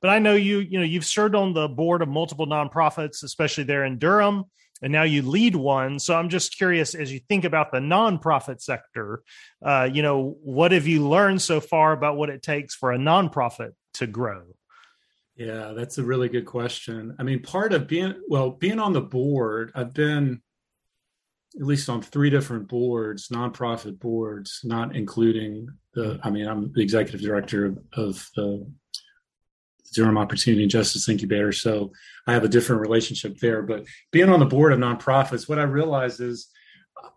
but 0.00 0.10
i 0.10 0.18
know 0.18 0.34
you 0.34 0.58
you 0.58 0.78
know 0.78 0.84
you've 0.84 1.04
served 1.04 1.34
on 1.34 1.54
the 1.54 1.68
board 1.68 2.02
of 2.02 2.08
multiple 2.08 2.46
nonprofits 2.46 3.22
especially 3.22 3.64
there 3.64 3.84
in 3.84 3.98
durham 3.98 4.44
and 4.82 4.92
now 4.92 5.04
you 5.04 5.22
lead 5.22 5.56
one. 5.56 5.98
So 5.98 6.14
I'm 6.14 6.28
just 6.28 6.56
curious, 6.56 6.94
as 6.94 7.12
you 7.12 7.20
think 7.28 7.44
about 7.44 7.72
the 7.72 7.78
nonprofit 7.78 8.60
sector, 8.60 9.22
uh, 9.64 9.88
you 9.90 10.02
know, 10.02 10.36
what 10.42 10.72
have 10.72 10.86
you 10.86 11.08
learned 11.08 11.42
so 11.42 11.60
far 11.60 11.92
about 11.92 12.16
what 12.16 12.30
it 12.30 12.42
takes 12.42 12.74
for 12.74 12.92
a 12.92 12.98
nonprofit 12.98 13.72
to 13.94 14.06
grow? 14.06 14.42
Yeah, 15.36 15.72
that's 15.76 15.98
a 15.98 16.02
really 16.02 16.28
good 16.28 16.46
question. 16.46 17.14
I 17.18 17.22
mean, 17.22 17.42
part 17.42 17.72
of 17.74 17.86
being 17.86 18.14
well, 18.28 18.50
being 18.50 18.78
on 18.78 18.94
the 18.94 19.02
board, 19.02 19.70
I've 19.74 19.92
been 19.92 20.40
at 21.58 21.66
least 21.66 21.88
on 21.88 22.02
three 22.02 22.30
different 22.30 22.68
boards, 22.68 23.28
nonprofit 23.28 23.98
boards, 23.98 24.60
not 24.64 24.96
including 24.96 25.68
the. 25.92 26.18
I 26.22 26.30
mean, 26.30 26.48
I'm 26.48 26.72
the 26.72 26.82
executive 26.82 27.20
director 27.20 27.66
of, 27.66 27.78
of 27.92 28.30
the 28.34 28.66
Durham 29.96 30.18
Opportunity 30.18 30.62
and 30.62 30.70
Justice 30.70 31.08
Incubator. 31.08 31.52
So 31.52 31.92
I 32.26 32.32
have 32.32 32.44
a 32.44 32.48
different 32.48 32.82
relationship 32.82 33.38
there. 33.38 33.62
But 33.62 33.84
being 34.12 34.28
on 34.28 34.40
the 34.40 34.46
board 34.46 34.72
of 34.72 34.78
nonprofits, 34.78 35.48
what 35.48 35.58
I 35.58 35.64
realized 35.64 36.20
is, 36.20 36.48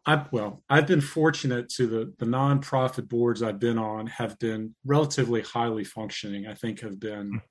I 0.06 0.26
well, 0.32 0.64
I've 0.70 0.88
been 0.88 1.02
fortunate 1.02 1.70
to 1.76 1.88
the 1.88 2.14
the 2.18 2.26
nonprofit 2.26 3.08
boards 3.08 3.44
I've 3.44 3.60
been 3.60 3.78
on 3.78 4.08
have 4.08 4.38
been 4.40 4.76
relatively 4.86 5.42
highly 5.42 5.84
functioning. 5.84 6.48
I 6.48 6.54
think 6.54 6.82
have 6.82 7.00
been 7.00 7.42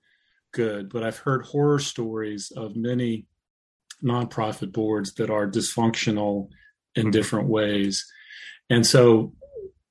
good, 0.52 0.90
but 0.90 1.02
I've 1.02 1.18
heard 1.18 1.44
horror 1.44 1.78
stories 1.78 2.50
of 2.56 2.76
many 2.76 3.26
nonprofit 4.02 4.72
boards 4.72 5.14
that 5.14 5.30
are 5.30 5.48
dysfunctional 5.48 6.48
in 6.94 7.04
mm-hmm. 7.04 7.10
different 7.10 7.48
ways. 7.48 8.06
And 8.70 8.86
so, 8.86 9.34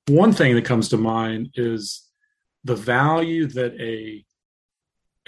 one 0.07 0.33
thing 0.33 0.55
that 0.55 0.65
comes 0.65 0.89
to 0.89 0.97
mind 0.97 1.51
is 1.55 2.07
the 2.63 2.75
value 2.75 3.47
that 3.47 3.79
a 3.79 4.23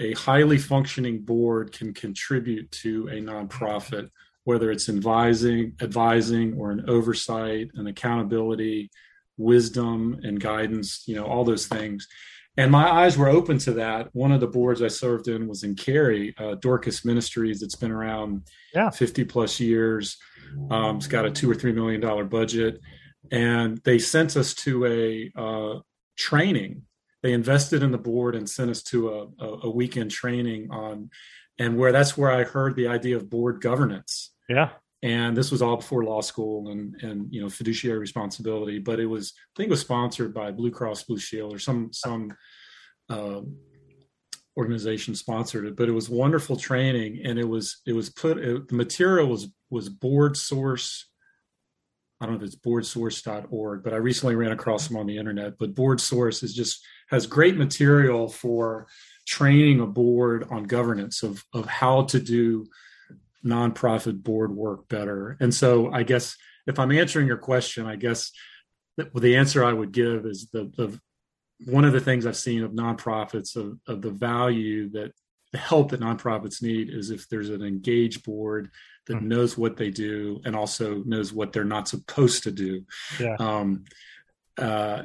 a 0.00 0.12
highly 0.14 0.58
functioning 0.58 1.22
board 1.22 1.72
can 1.72 1.92
contribute 1.94 2.70
to 2.72 3.08
a 3.08 3.20
nonprofit, 3.20 4.08
whether 4.44 4.70
it's 4.70 4.88
advising, 4.88 5.74
advising 5.80 6.54
or 6.54 6.70
an 6.70 6.84
oversight, 6.88 7.70
and 7.74 7.86
accountability, 7.86 8.90
wisdom 9.36 10.18
and 10.22 10.40
guidance, 10.40 11.04
you 11.06 11.14
know, 11.14 11.24
all 11.24 11.44
those 11.44 11.66
things. 11.66 12.08
and 12.56 12.70
my 12.70 12.90
eyes 12.90 13.16
were 13.16 13.28
open 13.28 13.58
to 13.58 13.72
that. 13.74 14.08
One 14.12 14.32
of 14.32 14.40
the 14.40 14.46
boards 14.46 14.82
I 14.82 14.88
served 14.88 15.28
in 15.28 15.46
was 15.46 15.62
in 15.62 15.76
Cary, 15.76 16.34
uh, 16.36 16.56
Dorcas 16.56 17.04
Ministries. 17.04 17.62
It's 17.62 17.76
been 17.76 17.92
around 17.92 18.42
yeah. 18.74 18.90
50 18.90 19.24
plus 19.24 19.60
years. 19.60 20.18
Um, 20.70 20.96
it's 20.96 21.06
got 21.06 21.26
a 21.26 21.30
two 21.30 21.50
or 21.50 21.54
three 21.54 21.72
million 21.72 22.00
dollar 22.00 22.24
budget, 22.24 22.80
and 23.30 23.78
they 23.84 23.98
sent 23.98 24.36
us 24.36 24.52
to 24.54 24.84
a 24.84 25.32
uh, 25.40 25.80
training. 26.18 26.82
They 27.22 27.32
invested 27.32 27.82
in 27.82 27.90
the 27.90 27.98
board 27.98 28.34
and 28.34 28.48
sent 28.48 28.70
us 28.70 28.82
to 28.84 29.08
a, 29.10 29.44
a, 29.44 29.58
a 29.64 29.70
weekend 29.70 30.10
training 30.10 30.70
on, 30.70 31.10
and 31.58 31.76
where 31.76 31.92
that's 31.92 32.16
where 32.16 32.30
I 32.30 32.44
heard 32.44 32.76
the 32.76 32.88
idea 32.88 33.16
of 33.16 33.28
board 33.28 33.60
governance. 33.60 34.32
Yeah, 34.48 34.70
and 35.02 35.36
this 35.36 35.50
was 35.50 35.62
all 35.62 35.76
before 35.76 36.04
law 36.04 36.20
school 36.20 36.70
and 36.70 36.94
and 37.02 37.32
you 37.32 37.40
know 37.40 37.48
fiduciary 37.48 37.98
responsibility 37.98 38.78
but 38.78 39.00
it 39.00 39.06
was 39.06 39.32
i 39.36 39.52
think 39.56 39.68
it 39.68 39.70
was 39.70 39.80
sponsored 39.80 40.34
by 40.34 40.50
blue 40.50 40.70
cross 40.70 41.02
blue 41.02 41.18
shield 41.18 41.54
or 41.54 41.58
some 41.58 41.90
some 41.92 42.32
uh, 43.08 43.40
organization 44.56 45.14
sponsored 45.14 45.64
it 45.64 45.76
but 45.76 45.88
it 45.88 45.92
was 45.92 46.10
wonderful 46.10 46.56
training 46.56 47.20
and 47.24 47.38
it 47.38 47.48
was 47.48 47.80
it 47.86 47.92
was 47.92 48.10
put 48.10 48.38
it, 48.38 48.68
the 48.68 48.74
material 48.74 49.26
was 49.26 49.48
was 49.70 49.88
board 49.88 50.36
source 50.36 51.08
i 52.20 52.26
don't 52.26 52.34
know 52.34 52.40
if 52.40 52.46
it's 52.46 52.56
boardsource.org 52.56 53.82
but 53.82 53.94
i 53.94 53.96
recently 53.96 54.34
ran 54.34 54.52
across 54.52 54.86
them 54.86 54.98
on 54.98 55.06
the 55.06 55.16
internet 55.16 55.56
but 55.58 55.74
board 55.74 56.00
source 56.00 56.42
is 56.42 56.54
just 56.54 56.84
has 57.10 57.26
great 57.26 57.56
material 57.56 58.28
for 58.28 58.86
training 59.26 59.80
a 59.80 59.86
board 59.86 60.46
on 60.50 60.64
governance 60.64 61.22
of 61.22 61.44
of 61.52 61.66
how 61.66 62.04
to 62.04 62.20
do 62.20 62.66
nonprofit 63.44 64.22
board 64.22 64.54
work 64.54 64.88
better. 64.88 65.36
And 65.40 65.54
so 65.54 65.90
I 65.92 66.02
guess 66.02 66.36
if 66.66 66.78
I'm 66.78 66.92
answering 66.92 67.26
your 67.26 67.38
question, 67.38 67.86
I 67.86 67.96
guess 67.96 68.32
the 68.96 69.36
answer 69.36 69.64
I 69.64 69.72
would 69.72 69.92
give 69.92 70.26
is 70.26 70.48
the, 70.52 70.70
the 70.76 71.00
one 71.66 71.84
of 71.84 71.92
the 71.92 72.00
things 72.00 72.26
I've 72.26 72.36
seen 72.36 72.62
of 72.62 72.72
nonprofits 72.72 73.56
of, 73.56 73.78
of 73.86 74.02
the 74.02 74.10
value 74.10 74.90
that 74.90 75.12
the 75.52 75.58
help 75.58 75.90
that 75.90 76.00
nonprofits 76.00 76.62
need 76.62 76.90
is 76.90 77.10
if 77.10 77.28
there's 77.28 77.50
an 77.50 77.62
engaged 77.62 78.24
board 78.24 78.70
that 79.06 79.16
mm-hmm. 79.16 79.28
knows 79.28 79.58
what 79.58 79.76
they 79.76 79.90
do 79.90 80.40
and 80.44 80.54
also 80.54 81.02
knows 81.04 81.32
what 81.32 81.52
they're 81.52 81.64
not 81.64 81.88
supposed 81.88 82.44
to 82.44 82.52
do. 82.52 82.84
Yeah. 83.18 83.36
Um, 83.38 83.84
uh, 84.56 85.04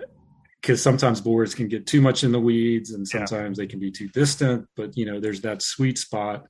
because 0.66 0.82
sometimes 0.82 1.22
boards 1.22 1.54
can 1.54 1.68
get 1.68 1.86
too 1.86 2.02
much 2.02 2.24
in 2.24 2.32
the 2.32 2.40
weeds 2.40 2.90
and 2.90 3.08
sometimes 3.08 3.56
yeah. 3.56 3.64
they 3.64 3.68
can 3.68 3.80
be 3.80 3.92
too 3.92 4.08
distant 4.08 4.68
but 4.76 4.98
you 4.98 5.06
know 5.06 5.20
there's 5.20 5.42
that 5.42 5.62
sweet 5.62 5.96
spot 5.96 6.48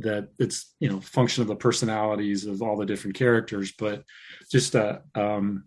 that 0.00 0.28
it's 0.40 0.74
you 0.80 0.88
know 0.88 1.00
function 1.00 1.42
of 1.42 1.48
the 1.48 1.54
personalities 1.54 2.44
of 2.44 2.60
all 2.60 2.76
the 2.76 2.84
different 2.84 3.14
characters 3.14 3.72
but 3.78 4.02
just 4.50 4.74
uh 4.74 4.98
um 5.14 5.62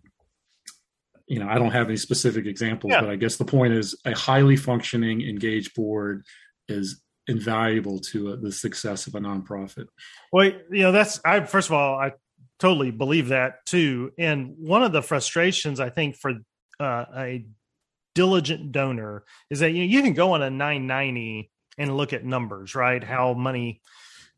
you 1.28 1.40
know 1.40 1.48
i 1.48 1.58
don't 1.58 1.72
have 1.72 1.88
any 1.88 1.96
specific 1.96 2.46
examples 2.46 2.92
yeah. 2.92 3.00
but 3.00 3.10
i 3.10 3.16
guess 3.16 3.38
the 3.38 3.46
point 3.46 3.72
is 3.72 3.96
a 4.04 4.14
highly 4.14 4.58
functioning 4.58 5.22
engaged 5.22 5.74
board 5.74 6.26
is 6.68 7.02
invaluable 7.28 8.00
to 8.00 8.34
uh, 8.34 8.36
the 8.36 8.52
success 8.52 9.08
of 9.08 9.16
a 9.16 9.20
nonprofit 9.20 9.86
well 10.34 10.52
you 10.70 10.82
know 10.82 10.92
that's 10.92 11.22
i 11.24 11.40
first 11.40 11.70
of 11.70 11.74
all 11.74 11.98
i 11.98 12.12
totally 12.60 12.92
believe 12.92 13.30
that 13.30 13.66
too 13.66 14.12
and 14.18 14.54
one 14.58 14.84
of 14.84 14.92
the 14.92 15.02
frustrations 15.02 15.80
i 15.80 15.90
think 15.90 16.18
for 16.18 16.34
uh, 16.80 17.06
a 17.16 17.46
diligent 18.16 18.72
donor 18.72 19.24
is 19.52 19.60
that 19.60 19.72
you, 19.72 19.84
know, 19.84 19.90
you 19.90 20.02
can 20.02 20.14
go 20.14 20.32
on 20.32 20.42
a 20.42 20.50
990 20.50 21.52
and 21.78 21.96
look 21.96 22.14
at 22.14 22.26
numbers 22.26 22.74
right 22.74 23.04
how 23.04 23.34
money 23.34 23.82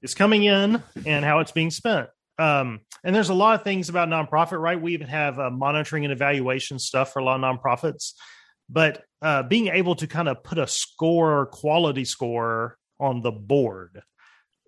is 0.01 0.13
coming 0.13 0.43
in 0.43 0.83
and 1.05 1.23
how 1.23 1.39
it's 1.39 1.51
being 1.51 1.71
spent. 1.71 2.09
Um, 2.39 2.81
and 3.03 3.15
there's 3.15 3.29
a 3.29 3.33
lot 3.33 3.55
of 3.55 3.63
things 3.63 3.89
about 3.89 4.09
nonprofit, 4.09 4.59
right? 4.59 4.79
We 4.79 4.93
even 4.93 5.07
have 5.07 5.39
uh, 5.39 5.49
monitoring 5.49 6.03
and 6.05 6.11
evaluation 6.11 6.77
stuff 6.77 7.13
for 7.13 7.19
a 7.19 7.23
lot 7.23 7.41
of 7.41 7.59
nonprofits, 7.59 8.13
but 8.69 9.03
uh, 9.21 9.43
being 9.43 9.67
able 9.67 9.95
to 9.95 10.07
kind 10.07 10.27
of 10.27 10.43
put 10.43 10.57
a 10.57 10.67
score, 10.67 11.47
quality 11.47 12.05
score 12.05 12.77
on 12.99 13.21
the 13.21 13.31
board 13.31 14.01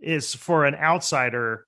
is 0.02 0.34
for 0.34 0.66
an 0.66 0.76
outsider. 0.76 1.66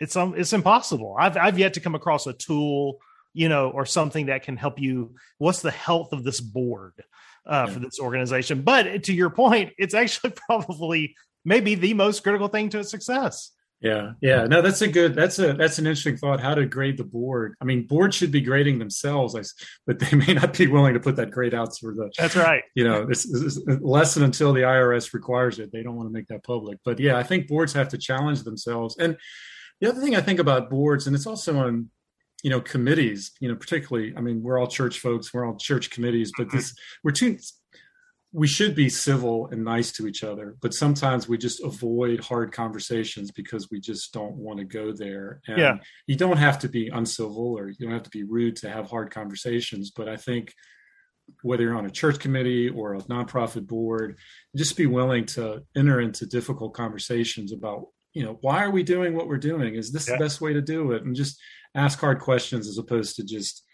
It's 0.00 0.16
um, 0.16 0.34
it's 0.36 0.52
impossible. 0.52 1.14
I've 1.18 1.36
I've 1.36 1.58
yet 1.58 1.74
to 1.74 1.80
come 1.80 1.94
across 1.94 2.26
a 2.26 2.32
tool, 2.32 2.98
you 3.34 3.48
know, 3.48 3.70
or 3.70 3.84
something 3.84 4.26
that 4.26 4.44
can 4.44 4.56
help 4.56 4.80
you. 4.80 5.14
What's 5.38 5.60
the 5.60 5.70
health 5.70 6.12
of 6.12 6.24
this 6.24 6.40
board? 6.40 6.94
Uh, 7.46 7.66
for 7.66 7.78
this 7.78 8.00
organization. 8.00 8.62
But 8.62 9.02
to 9.02 9.12
your 9.12 9.28
point, 9.28 9.74
it's 9.78 9.92
actually 9.92 10.30
probably 10.48 11.14
maybe 11.44 11.74
the 11.74 11.92
most 11.92 12.22
critical 12.22 12.48
thing 12.48 12.70
to 12.70 12.78
a 12.78 12.84
success. 12.84 13.50
Yeah, 13.84 14.12
yeah. 14.22 14.46
No, 14.46 14.62
that's 14.62 14.80
a 14.80 14.88
good. 14.88 15.14
That's 15.14 15.38
a 15.38 15.52
that's 15.52 15.78
an 15.78 15.86
interesting 15.86 16.16
thought. 16.16 16.40
How 16.40 16.54
to 16.54 16.64
grade 16.64 16.96
the 16.96 17.04
board? 17.04 17.54
I 17.60 17.66
mean, 17.66 17.86
boards 17.86 18.16
should 18.16 18.30
be 18.30 18.40
grading 18.40 18.78
themselves, 18.78 19.36
but 19.86 19.98
they 19.98 20.16
may 20.26 20.32
not 20.32 20.56
be 20.56 20.66
willing 20.68 20.94
to 20.94 21.00
put 21.00 21.16
that 21.16 21.30
grade 21.30 21.52
out 21.52 21.76
for 21.78 21.92
the. 21.94 22.10
That's 22.16 22.34
right. 22.34 22.62
You 22.74 22.84
know, 22.84 23.04
this 23.04 23.26
is 23.26 23.62
less 23.66 24.14
than 24.14 24.22
until 24.22 24.54
the 24.54 24.62
IRS 24.62 25.12
requires 25.12 25.58
it. 25.58 25.70
They 25.70 25.82
don't 25.82 25.96
want 25.96 26.08
to 26.08 26.12
make 26.14 26.28
that 26.28 26.44
public. 26.44 26.78
But 26.82 26.98
yeah, 26.98 27.18
I 27.18 27.24
think 27.24 27.46
boards 27.46 27.74
have 27.74 27.90
to 27.90 27.98
challenge 27.98 28.42
themselves. 28.44 28.96
And 28.98 29.18
the 29.82 29.90
other 29.90 30.00
thing 30.00 30.16
I 30.16 30.22
think 30.22 30.38
about 30.38 30.70
boards, 30.70 31.06
and 31.06 31.14
it's 31.14 31.26
also 31.26 31.58
on, 31.58 31.90
you 32.44 32.50
know, 32.50 32.60
committees. 32.60 33.32
You 33.40 33.48
know, 33.48 33.56
particularly. 33.56 34.14
I 34.16 34.20
mean, 34.20 34.40
we're 34.40 34.58
all 34.58 34.68
church 34.68 35.00
folks. 35.00 35.34
We're 35.34 35.44
all 35.44 35.56
church 35.56 35.90
committees, 35.90 36.30
but 36.38 36.52
this 36.52 36.72
we're 37.02 37.10
too 37.10 37.38
we 38.34 38.48
should 38.48 38.74
be 38.74 38.88
civil 38.88 39.46
and 39.52 39.62
nice 39.62 39.92
to 39.92 40.08
each 40.08 40.24
other, 40.24 40.56
but 40.60 40.74
sometimes 40.74 41.28
we 41.28 41.38
just 41.38 41.62
avoid 41.62 42.18
hard 42.18 42.50
conversations 42.50 43.30
because 43.30 43.70
we 43.70 43.78
just 43.78 44.12
don't 44.12 44.34
want 44.34 44.58
to 44.58 44.64
go 44.64 44.90
there. 44.90 45.40
And 45.46 45.56
yeah. 45.56 45.76
you 46.08 46.16
don't 46.16 46.36
have 46.36 46.58
to 46.58 46.68
be 46.68 46.88
uncivil 46.88 47.56
or 47.56 47.68
you 47.68 47.76
don't 47.78 47.92
have 47.92 48.02
to 48.02 48.10
be 48.10 48.24
rude 48.24 48.56
to 48.56 48.68
have 48.68 48.90
hard 48.90 49.12
conversations. 49.12 49.92
But 49.92 50.08
I 50.08 50.16
think 50.16 50.52
whether 51.42 51.62
you're 51.62 51.76
on 51.76 51.86
a 51.86 51.90
church 51.90 52.18
committee 52.18 52.68
or 52.68 52.94
a 52.94 53.02
nonprofit 53.02 53.68
board, 53.68 54.18
just 54.56 54.76
be 54.76 54.86
willing 54.86 55.26
to 55.26 55.62
enter 55.76 56.00
into 56.00 56.26
difficult 56.26 56.74
conversations 56.74 57.52
about, 57.52 57.86
you 58.14 58.24
know, 58.24 58.38
why 58.40 58.64
are 58.64 58.70
we 58.70 58.82
doing 58.82 59.14
what 59.14 59.28
we're 59.28 59.36
doing? 59.36 59.74
Is 59.74 59.92
this 59.92 60.08
yeah. 60.08 60.14
the 60.14 60.24
best 60.24 60.40
way 60.40 60.52
to 60.52 60.62
do 60.62 60.92
it? 60.92 61.02
And 61.02 61.14
just 61.14 61.38
ask 61.74 61.98
hard 61.98 62.20
questions 62.20 62.68
as 62.68 62.78
opposed 62.78 63.16
to 63.16 63.24
just, 63.24 63.64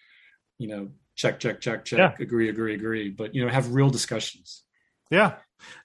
you 0.59 0.69
know, 0.69 0.89
check, 1.15 1.39
check, 1.39 1.61
check, 1.61 1.85
check, 1.85 1.99
yeah. 1.99 2.15
agree, 2.19 2.49
agree, 2.49 2.75
agree. 2.75 3.11
But 3.11 3.35
you 3.35 3.45
know, 3.45 3.51
have 3.51 3.73
real 3.73 3.91
discussions. 3.91 4.65
Yeah. 5.11 5.35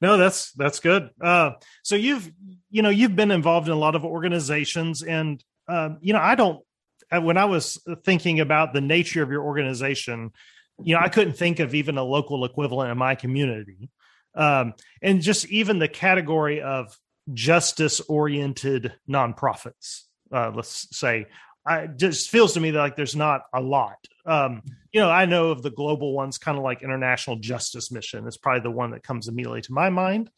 No, 0.02 0.18
that's 0.18 0.54
that's 0.54 0.80
good. 0.80 1.10
Uh, 1.22 1.52
so 1.84 1.96
you've 1.96 2.32
you 2.70 2.82
know 2.82 2.90
you've 2.90 3.16
been 3.16 3.32
involved 3.32 3.68
in 3.68 3.74
a 3.74 3.78
lot 3.78 3.96
of 3.96 4.06
organizations, 4.06 5.04
and 5.04 5.44
uh, 5.68 5.90
you 6.00 6.14
know 6.14 6.20
I 6.20 6.36
don't. 6.36 6.64
Uh, 7.12 7.22
when 7.22 7.38
I 7.38 7.46
was 7.46 7.78
thinking 8.04 8.40
about 8.40 8.74
the 8.74 8.82
nature 8.82 9.22
of 9.22 9.30
your 9.30 9.44
organization, 9.44 10.32
you 10.82 10.96
know 10.96 11.02
I 11.02 11.10
couldn't 11.10 11.34
think 11.34 11.60
of 11.60 11.76
even 11.76 11.98
a 11.98 12.04
local 12.04 12.46
equivalent 12.46 12.92
in 12.92 12.98
my 12.98 13.16
community, 13.16 13.90
um, 14.34 14.74
and 15.02 15.22
just 15.22 15.46
even 15.48 15.80
the 15.80 15.90
category 15.90 16.62
of 16.62 16.98
justice 17.34 18.00
oriented 18.02 18.94
nonprofits. 19.10 20.04
Uh, 20.32 20.52
let's 20.54 20.88
say 20.98 21.28
I 21.66 21.88
just 21.88 22.30
feels 22.30 22.54
to 22.54 22.60
me 22.60 22.72
that 22.72 22.80
like 22.80 22.96
there's 22.96 23.16
not 23.16 23.42
a 23.54 23.60
lot. 23.60 23.98
Um, 24.26 24.62
you 24.92 25.02
know, 25.02 25.10
I 25.10 25.26
know 25.26 25.50
of 25.50 25.64
the 25.64 25.72
global 25.72 26.14
ones, 26.14 26.38
kind 26.38 26.58
of 26.58 26.64
like 26.64 26.84
International 26.84 27.38
Justice 27.38 27.92
Mission. 27.92 28.28
It's 28.28 28.38
probably 28.38 28.62
the 28.62 28.72
one 28.72 28.92
that 28.92 29.04
comes 29.04 29.28
immediately 29.28 29.62
to 29.62 29.74
my 29.74 29.90
mind. 29.90 30.30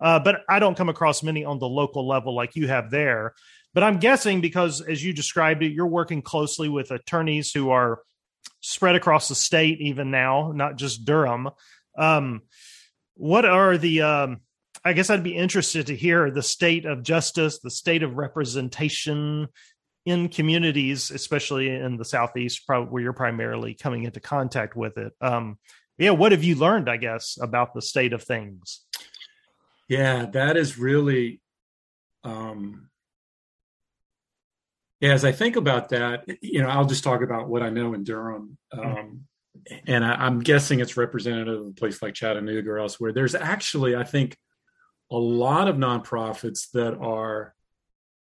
Uh, 0.00 0.18
but 0.18 0.42
I 0.48 0.58
don't 0.58 0.76
come 0.76 0.90
across 0.90 1.22
many 1.22 1.44
on 1.44 1.58
the 1.58 1.68
local 1.68 2.06
level 2.06 2.34
like 2.34 2.56
you 2.56 2.68
have 2.68 2.90
there. 2.90 3.34
But 3.72 3.84
I'm 3.84 3.98
guessing 3.98 4.40
because, 4.40 4.82
as 4.82 5.02
you 5.02 5.12
described 5.12 5.62
it, 5.62 5.72
you're 5.72 5.86
working 5.86 6.22
closely 6.22 6.68
with 6.68 6.90
attorneys 6.90 7.52
who 7.52 7.70
are 7.70 8.00
spread 8.60 8.96
across 8.96 9.28
the 9.28 9.34
state, 9.34 9.80
even 9.80 10.10
now, 10.10 10.52
not 10.54 10.76
just 10.76 11.04
Durham. 11.04 11.48
Um, 11.96 12.42
what 13.14 13.46
are 13.46 13.78
the 13.78 14.02
um, 14.02 14.40
I 14.86 14.92
guess 14.92 15.10
I'd 15.10 15.24
be 15.24 15.34
interested 15.34 15.88
to 15.88 15.96
hear 15.96 16.30
the 16.30 16.44
state 16.44 16.84
of 16.84 17.02
justice, 17.02 17.58
the 17.58 17.72
state 17.72 18.04
of 18.04 18.16
representation 18.16 19.48
in 20.04 20.28
communities, 20.28 21.10
especially 21.10 21.68
in 21.70 21.96
the 21.96 22.04
southeast, 22.04 22.62
where 22.68 23.02
you're 23.02 23.12
primarily 23.12 23.74
coming 23.74 24.04
into 24.04 24.20
contact 24.20 24.76
with 24.76 24.96
it. 24.96 25.12
Um, 25.20 25.58
yeah, 25.98 26.10
what 26.10 26.30
have 26.30 26.44
you 26.44 26.54
learned, 26.54 26.88
I 26.88 26.98
guess, 26.98 27.36
about 27.42 27.74
the 27.74 27.82
state 27.82 28.12
of 28.12 28.22
things? 28.22 28.82
Yeah, 29.88 30.26
that 30.26 30.56
is 30.56 30.78
really. 30.78 31.40
Um, 32.22 32.88
yeah, 35.00 35.14
as 35.14 35.24
I 35.24 35.32
think 35.32 35.56
about 35.56 35.88
that, 35.88 36.26
you 36.40 36.62
know, 36.62 36.68
I'll 36.68 36.86
just 36.86 37.02
talk 37.02 37.22
about 37.22 37.48
what 37.48 37.62
I 37.62 37.70
know 37.70 37.92
in 37.92 38.04
Durham. 38.04 38.56
Um, 38.70 39.26
and 39.88 40.04
I, 40.04 40.26
am 40.26 40.38
guessing 40.40 40.78
it's 40.78 40.96
representative 40.96 41.60
of 41.60 41.66
a 41.66 41.72
place 41.72 42.00
like 42.02 42.14
Chattanooga 42.14 42.70
or 42.70 42.78
elsewhere. 42.78 43.12
There's 43.12 43.34
actually, 43.34 43.96
I 43.96 44.04
think, 44.04 44.36
a 45.10 45.16
lot 45.16 45.68
of 45.68 45.76
nonprofits 45.76 46.70
that 46.72 46.96
are 46.98 47.54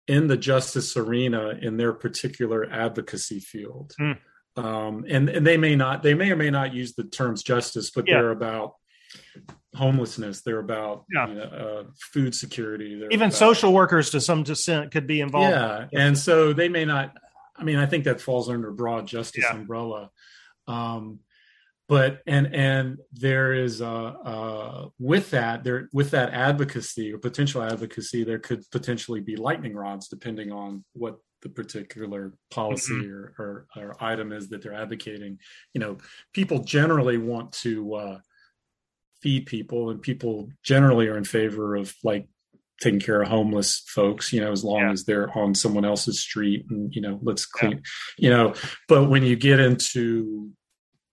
in 0.07 0.27
the 0.27 0.37
justice 0.37 0.95
arena 0.97 1.57
in 1.61 1.77
their 1.77 1.93
particular 1.93 2.69
advocacy 2.71 3.39
field. 3.39 3.93
Mm. 3.99 4.17
Um, 4.57 5.05
and, 5.09 5.29
and 5.29 5.45
they 5.45 5.57
may 5.57 5.75
not, 5.75 6.03
they 6.03 6.13
may 6.13 6.31
or 6.31 6.35
may 6.35 6.49
not 6.49 6.73
use 6.73 6.93
the 6.93 7.03
terms 7.03 7.43
justice, 7.43 7.91
but 7.91 8.07
yeah. 8.07 8.15
they're 8.15 8.31
about 8.31 8.75
homelessness. 9.73 10.41
They're 10.41 10.59
about 10.59 11.05
yeah. 11.13 11.27
you 11.27 11.35
know, 11.35 11.43
uh, 11.43 11.83
food 12.13 12.35
security. 12.35 12.99
They're 12.99 13.09
Even 13.11 13.27
about, 13.27 13.37
social 13.37 13.73
workers 13.73 14.11
to 14.11 14.21
some 14.21 14.41
extent 14.41 14.91
could 14.91 15.07
be 15.07 15.21
involved. 15.21 15.51
Yeah. 15.51 15.87
And 15.93 16.17
so 16.17 16.53
they 16.53 16.69
may 16.69 16.85
not, 16.85 17.17
I 17.57 17.63
mean, 17.63 17.77
I 17.77 17.85
think 17.85 18.03
that 18.03 18.21
falls 18.21 18.49
under 18.49 18.71
broad 18.71 19.07
justice 19.07 19.43
yeah. 19.47 19.55
umbrella. 19.55 20.11
Um, 20.67 21.19
but 21.87 22.21
and 22.25 22.53
and 22.53 22.97
there 23.11 23.53
is 23.53 23.81
uh, 23.81 24.13
uh, 24.25 24.87
with 24.99 25.31
that 25.31 25.63
there 25.63 25.89
with 25.93 26.11
that 26.11 26.33
advocacy 26.33 27.13
or 27.13 27.17
potential 27.17 27.61
advocacy 27.61 28.23
there 28.23 28.39
could 28.39 28.63
potentially 28.71 29.21
be 29.21 29.35
lightning 29.35 29.75
rods 29.75 30.07
depending 30.07 30.51
on 30.51 30.83
what 30.93 31.17
the 31.41 31.49
particular 31.49 32.33
policy 32.49 32.93
mm-hmm. 32.93 33.11
or, 33.11 33.35
or, 33.37 33.67
or, 33.77 34.03
item 34.03 34.31
is 34.31 34.49
that 34.49 34.63
they're 34.63 34.73
advocating 34.73 35.37
you 35.73 35.81
know 35.81 35.97
people 36.33 36.59
generally 36.59 37.17
want 37.17 37.51
to 37.51 37.93
uh, 37.93 38.17
feed 39.21 39.45
people 39.45 39.91
and 39.91 40.01
people 40.01 40.49
generally 40.63 41.07
are 41.07 41.17
in 41.17 41.23
favor 41.23 41.75
of 41.75 41.93
like 42.03 42.27
taking 42.81 42.99
care 42.99 43.21
of 43.21 43.27
homeless 43.27 43.83
folks 43.87 44.33
you 44.33 44.41
know 44.41 44.51
as 44.51 44.63
long 44.63 44.81
yeah. 44.81 44.91
as 44.91 45.05
they're 45.05 45.35
on 45.37 45.53
someone 45.53 45.85
else's 45.85 46.19
street 46.19 46.65
and 46.69 46.93
you 46.95 47.01
know 47.01 47.19
let's 47.21 47.45
clean 47.45 47.71
yeah. 47.71 47.79
you 48.17 48.29
know 48.29 48.53
but 48.87 49.09
when 49.09 49.23
you 49.23 49.35
get 49.35 49.59
into 49.59 50.49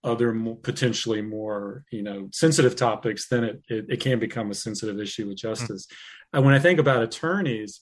other 0.05 0.33
more, 0.33 0.57
potentially 0.57 1.23
more 1.23 1.85
you 1.91 2.03
know 2.03 2.29
sensitive 2.33 2.77
topics 2.77 3.29
then 3.29 3.45
it, 3.45 3.63
it, 3.69 3.87
it 3.89 4.01
can 4.01 4.19
become 4.19 4.51
a 4.51 4.55
sensitive 4.55 4.99
issue 5.01 5.29
with 5.29 5.41
hmm. 5.41 5.49
justice 5.49 5.87
mm-hmm. 5.87 6.37
and 6.37 6.47
when 6.47 6.55
i 6.55 6.59
think 6.59 6.79
about 6.79 7.03
attorneys 7.03 7.81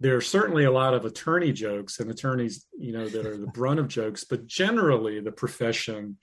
there 0.00 0.16
are 0.16 0.22
certainly 0.22 0.64
a 0.64 0.70
lot 0.70 0.94
of 0.94 1.04
attorney 1.04 1.52
jokes 1.52 2.00
and 2.00 2.10
attorneys 2.10 2.66
you 2.78 2.92
know 2.92 3.08
that 3.08 3.26
are 3.26 3.36
the 3.36 3.46
brunt 3.46 3.80
of 3.80 3.88
jokes 3.88 4.24
but 4.24 4.46
generally 4.46 5.20
the 5.20 5.32
profession 5.32 6.16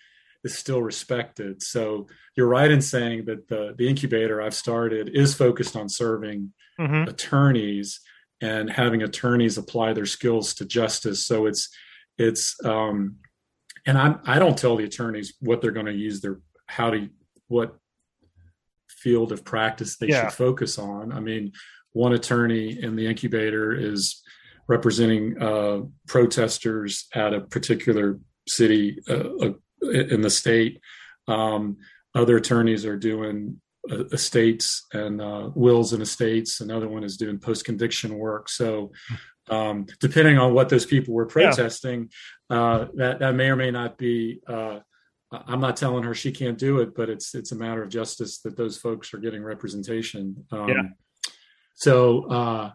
is 0.44 0.58
still 0.58 0.82
respected 0.82 1.64
so 1.64 2.08
you're 2.36 2.48
right 2.48 2.72
in 2.72 2.82
saying 2.82 3.26
that 3.26 3.48
the 3.48 3.74
the 3.78 3.88
incubator 3.88 4.42
i've 4.42 4.54
started 4.54 5.10
is 5.14 5.34
focused 5.34 5.76
on 5.76 5.88
serving 5.88 6.52
mm-hmm. 6.80 7.10
attorneys 7.10 8.02
and 8.42 8.70
having 8.70 9.02
attorneys 9.02 9.58
apply 9.58 9.94
their 9.94 10.06
skills 10.06 10.54
to 10.54 10.66
justice 10.66 11.26
so 11.26 11.46
it's 11.46 11.70
it's 12.18 12.56
um 12.66 13.16
and 13.88 13.98
I 13.98 14.16
I 14.26 14.38
don't 14.38 14.58
tell 14.58 14.76
the 14.76 14.84
attorneys 14.84 15.34
what 15.40 15.62
they're 15.62 15.72
going 15.72 15.88
to 15.88 15.94
use 15.94 16.22
their 16.22 16.40
how 16.68 16.92
to 16.92 17.10
what 17.48 17.76
field 18.88 19.32
of 19.32 19.44
practice 19.44 19.98
they 19.98 20.08
yeah. 20.08 20.26
should 20.26 20.34
focus 20.34 20.78
on. 20.78 21.12
I 21.12 21.20
mean, 21.20 21.54
one 21.94 22.14
attorney 22.14 22.82
in 22.82 22.96
the 22.96 23.08
incubator 23.08 23.74
is 23.74 24.22
representing 24.68 25.42
uh, 25.42 25.82
protesters 26.08 27.08
at 27.16 27.34
a 27.34 27.42
particular 27.42 28.20
city 28.48 29.00
uh, 29.10 29.14
uh, 29.14 29.54
in 29.90 30.22
the 30.22 30.30
state. 30.30 30.82
Um, 31.28 31.78
other 32.14 32.38
attorneys 32.38 32.86
are 32.86 32.98
doing 32.98 33.62
estates 33.90 34.86
and 34.94 35.22
uh, 35.22 35.50
wills 35.56 35.94
and 35.94 36.02
estates. 36.02 36.62
Another 36.62 36.88
one 36.88 37.04
is 37.04 37.18
doing 37.18 37.40
post 37.40 37.66
conviction 37.66 38.18
work. 38.18 38.50
So 38.50 38.92
um, 39.50 39.86
depending 40.00 40.38
on 40.38 40.54
what 40.54 40.70
those 40.70 40.86
people 40.86 41.14
were 41.14 41.26
protesting, 41.26 42.10
yeah. 42.50 42.58
uh, 42.58 42.88
that 42.96 43.20
that 43.20 43.36
may 43.36 43.50
or 43.50 43.56
may 43.56 43.72
not 43.72 43.98
be. 43.98 44.42
Uh, 44.48 44.80
I'm 45.30 45.60
not 45.60 45.76
telling 45.76 46.04
her 46.04 46.14
she 46.14 46.32
can't 46.32 46.58
do 46.58 46.80
it, 46.80 46.96
but 46.96 47.10
it's 47.10 47.36
it's 47.36 47.52
a 47.52 47.56
matter 47.56 47.84
of 47.84 47.90
justice 47.90 48.40
that 48.40 48.56
those 48.56 48.78
folks 48.78 49.14
are 49.14 49.18
getting 49.18 49.44
representation. 49.44 50.46
Um, 50.52 50.70
yeah. 50.70 50.84
So 51.76 52.26
uh, 52.30 52.72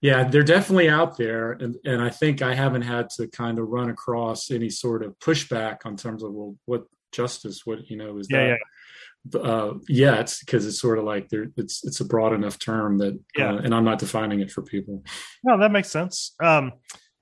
yeah, 0.00 0.24
they're 0.24 0.42
definitely 0.42 0.88
out 0.88 1.16
there, 1.16 1.52
and 1.52 1.76
and 1.84 2.02
I 2.02 2.10
think 2.10 2.42
I 2.42 2.54
haven't 2.54 2.82
had 2.82 3.10
to 3.16 3.26
kind 3.28 3.58
of 3.58 3.68
run 3.68 3.90
across 3.90 4.50
any 4.50 4.70
sort 4.70 5.02
of 5.02 5.18
pushback 5.18 5.78
on 5.84 5.96
terms 5.96 6.22
of 6.22 6.32
well, 6.32 6.56
what 6.66 6.84
justice, 7.12 7.64
what 7.64 7.88
you 7.90 7.96
know, 7.96 8.18
is 8.18 8.26
yeah, 8.30 8.48
that. 8.48 8.58
Yeah 9.32 9.40
uh, 9.40 9.74
yet 9.88 10.36
because 10.40 10.66
it's 10.66 10.80
sort 10.80 10.98
of 10.98 11.04
like 11.04 11.28
there 11.28 11.46
it's 11.56 11.84
it's 11.84 12.00
a 12.00 12.04
broad 12.04 12.32
enough 12.32 12.58
term 12.58 12.98
that 12.98 13.18
yeah. 13.36 13.52
Uh, 13.52 13.58
and 13.58 13.74
I'm 13.74 13.84
not 13.84 13.98
defining 13.98 14.40
it 14.40 14.50
for 14.50 14.62
people. 14.62 15.02
No, 15.42 15.58
that 15.58 15.72
makes 15.72 15.90
sense. 15.90 16.34
Um, 16.42 16.72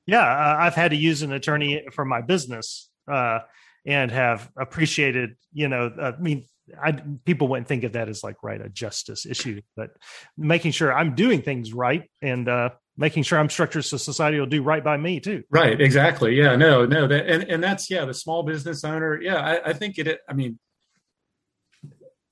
yeah, 0.06 0.26
uh, 0.26 0.56
I've 0.58 0.74
had 0.74 0.90
to 0.90 0.96
use 0.96 1.22
an 1.22 1.32
attorney 1.32 1.84
for 1.92 2.04
my 2.04 2.20
business 2.20 2.90
uh, 3.10 3.40
and 3.86 4.10
have 4.10 4.50
appreciated. 4.58 5.36
You 5.52 5.68
know, 5.68 5.92
uh, 5.98 6.12
I 6.18 6.20
mean, 6.20 6.44
I, 6.82 6.92
people 7.24 7.48
wouldn't 7.48 7.68
think 7.68 7.84
of 7.84 7.92
that 7.92 8.08
as 8.08 8.24
like 8.24 8.42
right 8.42 8.60
a 8.60 8.68
justice 8.68 9.24
issue, 9.26 9.60
but 9.76 9.90
making 10.36 10.72
sure 10.72 10.92
I'm 10.92 11.14
doing 11.14 11.42
things 11.42 11.72
right 11.72 12.10
and 12.20 12.48
uh, 12.48 12.70
making 12.96 13.22
sure 13.22 13.38
I'm 13.38 13.50
structured 13.50 13.84
so 13.84 13.96
society 13.96 14.40
will 14.40 14.46
do 14.46 14.62
right 14.62 14.82
by 14.82 14.96
me 14.96 15.20
too. 15.20 15.44
Right. 15.50 15.80
Exactly. 15.80 16.34
Yeah. 16.34 16.56
No. 16.56 16.84
No. 16.84 17.06
That 17.06 17.26
and 17.28 17.44
and 17.44 17.62
that's 17.62 17.90
yeah. 17.90 18.04
The 18.04 18.14
small 18.14 18.42
business 18.42 18.82
owner. 18.82 19.20
Yeah. 19.22 19.36
I, 19.36 19.70
I 19.70 19.72
think 19.72 19.98
it. 19.98 20.18
I 20.28 20.32
mean, 20.32 20.58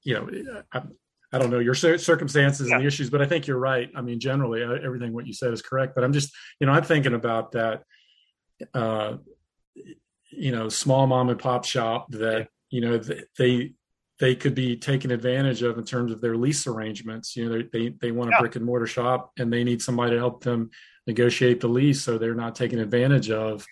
you 0.02 0.14
know, 0.14 0.62
I, 0.72 0.82
I 1.32 1.38
don't 1.38 1.50
know 1.50 1.60
your 1.60 1.74
circumstances 1.74 2.68
yeah. 2.68 2.74
and 2.74 2.82
the 2.82 2.86
issues, 2.86 3.10
but 3.10 3.22
I 3.22 3.26
think 3.26 3.46
you're 3.46 3.58
right. 3.58 3.90
I 3.94 4.00
mean, 4.00 4.18
generally, 4.18 4.64
uh, 4.64 4.72
everything 4.84 5.12
what 5.12 5.26
you 5.26 5.32
said 5.32 5.52
is 5.52 5.62
correct. 5.62 5.94
But 5.94 6.02
I'm 6.02 6.12
just, 6.12 6.34
you 6.58 6.66
know, 6.66 6.72
I'm 6.72 6.82
thinking 6.82 7.14
about 7.14 7.52
that, 7.52 7.84
uh, 8.74 9.16
you 9.74 10.52
know, 10.52 10.68
small 10.68 11.06
mom 11.06 11.28
and 11.28 11.38
pop 11.38 11.64
shop 11.64 12.10
that 12.12 12.48
you 12.70 12.80
know 12.80 13.00
they 13.38 13.74
they 14.18 14.34
could 14.34 14.54
be 14.54 14.76
taken 14.76 15.10
advantage 15.10 15.62
of 15.62 15.78
in 15.78 15.84
terms 15.84 16.12
of 16.12 16.20
their 16.20 16.36
lease 16.36 16.66
arrangements. 16.66 17.36
You 17.36 17.48
know, 17.48 17.62
they 17.72 17.88
they 17.88 18.10
want 18.10 18.30
a 18.30 18.32
yeah. 18.34 18.40
brick 18.40 18.56
and 18.56 18.64
mortar 18.64 18.86
shop 18.86 19.32
and 19.38 19.52
they 19.52 19.64
need 19.64 19.82
somebody 19.82 20.12
to 20.12 20.18
help 20.18 20.42
them 20.42 20.70
negotiate 21.06 21.60
the 21.60 21.68
lease, 21.68 22.02
so 22.02 22.18
they're 22.18 22.34
not 22.34 22.54
taken 22.54 22.78
advantage 22.78 23.30
of. 23.30 23.64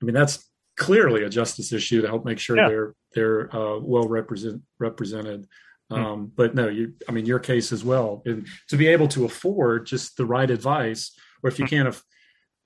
I 0.00 0.04
mean, 0.04 0.14
that's 0.14 0.48
clearly 0.76 1.24
a 1.24 1.28
justice 1.28 1.72
issue 1.72 2.00
to 2.02 2.08
help 2.08 2.24
make 2.24 2.38
sure 2.38 2.56
yeah. 2.56 2.68
they're 2.68 2.94
they're 3.14 3.56
uh, 3.56 3.78
well 3.78 4.08
represent, 4.08 4.62
represented. 4.78 5.46
Hmm. 5.90 5.96
Um, 5.96 6.32
but 6.34 6.54
no, 6.54 6.68
you, 6.68 6.94
I 7.08 7.12
mean, 7.12 7.26
your 7.26 7.38
case 7.38 7.72
as 7.72 7.84
well. 7.84 8.22
And 8.24 8.46
to 8.68 8.76
be 8.76 8.86
able 8.88 9.08
to 9.08 9.24
afford 9.24 9.86
just 9.86 10.16
the 10.16 10.26
right 10.26 10.50
advice, 10.50 11.16
or 11.42 11.50
if 11.50 11.58
you 11.58 11.64
hmm. 11.64 11.70
can't, 11.70 12.02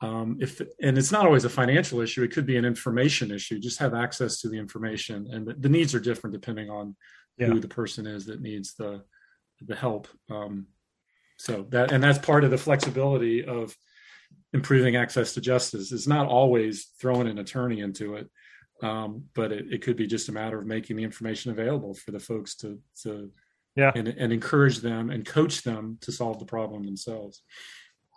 um, 0.00 0.38
if 0.40 0.60
and 0.82 0.98
it's 0.98 1.12
not 1.12 1.24
always 1.24 1.44
a 1.44 1.50
financial 1.50 2.00
issue, 2.00 2.22
it 2.22 2.32
could 2.32 2.46
be 2.46 2.56
an 2.56 2.64
information 2.64 3.30
issue. 3.30 3.58
Just 3.58 3.78
have 3.78 3.94
access 3.94 4.40
to 4.40 4.48
the 4.48 4.58
information, 4.58 5.28
and 5.30 5.46
the, 5.46 5.54
the 5.54 5.68
needs 5.68 5.94
are 5.94 6.00
different 6.00 6.34
depending 6.34 6.68
on 6.68 6.96
yeah. 7.38 7.46
who 7.46 7.60
the 7.60 7.68
person 7.68 8.06
is 8.06 8.26
that 8.26 8.42
needs 8.42 8.74
the 8.74 9.02
the 9.62 9.76
help. 9.76 10.08
Um, 10.30 10.66
so 11.38 11.66
that 11.70 11.92
and 11.92 12.02
that's 12.02 12.18
part 12.18 12.44
of 12.44 12.50
the 12.50 12.58
flexibility 12.58 13.44
of 13.44 13.74
improving 14.52 14.96
access 14.96 15.32
to 15.34 15.40
justice. 15.40 15.92
It's 15.92 16.06
not 16.06 16.26
always 16.26 16.90
throwing 17.00 17.28
an 17.28 17.38
attorney 17.38 17.80
into 17.80 18.16
it 18.16 18.28
um, 18.82 19.24
but 19.34 19.52
it, 19.52 19.66
it, 19.72 19.82
could 19.82 19.96
be 19.96 20.06
just 20.06 20.28
a 20.28 20.32
matter 20.32 20.58
of 20.58 20.66
making 20.66 20.96
the 20.96 21.04
information 21.04 21.50
available 21.50 21.94
for 21.94 22.10
the 22.10 22.20
folks 22.20 22.54
to 22.56 22.78
to 23.02 23.30
yeah. 23.76 23.92
and, 23.94 24.08
and 24.08 24.32
encourage 24.32 24.78
them 24.78 25.10
and 25.10 25.24
coach 25.24 25.62
them 25.62 25.98
to 26.00 26.12
solve 26.12 26.38
the 26.38 26.44
problem 26.44 26.84
themselves. 26.84 27.42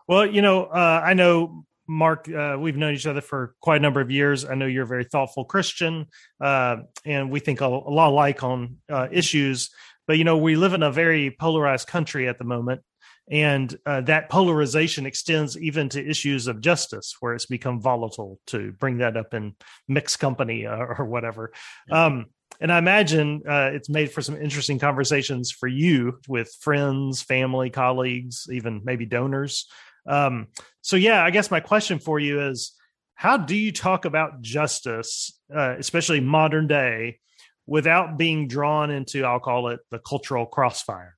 Well 0.08 0.26
you 0.26 0.41
know 0.41 0.65
uh, 0.65 1.02
i 1.04 1.13
know 1.13 1.65
mark 1.88 2.30
uh, 2.30 2.58
we've 2.60 2.76
known 2.76 2.93
each 2.93 3.08
other 3.08 3.22
for 3.22 3.56
quite 3.62 3.78
a 3.78 3.80
number 3.80 4.02
of 4.02 4.12
years. 4.12 4.43
I 4.43 4.56
know 4.56 4.65
you're 4.65 4.84
a 4.84 4.88
very 4.88 5.06
thoughtful 5.06 5.46
christian 5.46 6.08
uh, 6.41 6.78
and 7.06 7.32
we 7.32 7.39
think 7.39 7.62
a, 7.62 7.65
a 7.65 7.67
lot 7.67 8.10
alike 8.10 8.43
on 8.43 8.78
uh, 8.89 9.08
issues. 9.12 9.70
But 10.06 10.17
you 10.17 10.24
know 10.24 10.38
we 10.38 10.56
live 10.56 10.74
in 10.74 10.84
a 10.84 10.91
very 10.91 11.32
polarized 11.32 11.88
country 11.88 12.28
at 12.28 12.38
the 12.38 12.46
moment 12.46 12.82
and 13.30 13.78
uh, 13.86 14.02
that 14.02 14.30
polarization 14.30 15.06
extends 15.06 15.58
even 15.58 15.90
to 15.90 16.10
issues 16.10 16.48
of 16.48 16.62
justice 16.62 17.16
where 17.20 17.34
it's 17.34 17.46
become 17.46 17.82
volatile 17.82 18.40
to 18.48 18.72
bring 18.74 19.00
that 19.00 19.18
up 19.18 19.34
in 19.34 19.56
mixed 19.88 20.20
company 20.20 20.66
uh, 20.66 20.78
or 20.98 21.06
whatever. 21.06 21.52
Um, 21.92 22.28
and 22.60 22.72
i 22.72 22.78
imagine 22.78 23.44
uh, 23.48 23.70
it's 23.74 23.90
made 23.90 24.12
for 24.12 24.22
some 24.22 24.36
interesting 24.36 24.80
conversations 24.80 25.52
for 25.52 25.68
you 25.68 26.20
with 26.28 26.56
friends 26.62 27.22
family 27.22 27.70
colleagues 27.70 28.48
even 28.52 28.82
maybe 28.84 29.06
donors. 29.06 29.68
Um, 30.08 30.48
so 30.82 30.96
yeah 30.96 31.24
i 31.24 31.32
guess 31.32 31.52
my 31.52 31.60
question 31.60 32.00
for 32.00 32.20
you 32.20 32.42
is 32.42 32.74
how 33.16 33.36
do 33.36 33.56
you 33.56 33.72
talk 33.72 34.06
about 34.06 34.42
justice 34.42 35.38
uh, 35.54 35.76
especially 35.78 36.22
modern 36.22 36.68
day 36.68 37.20
without 37.66 38.18
being 38.18 38.48
drawn 38.48 38.90
into 38.90 39.26
i'll 39.26 39.42
call 39.42 39.68
it 39.68 39.82
the 39.92 40.00
cultural 40.00 40.46
crossfire 40.46 41.16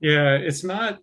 yeah, 0.00 0.36
it's 0.36 0.64
not 0.64 0.98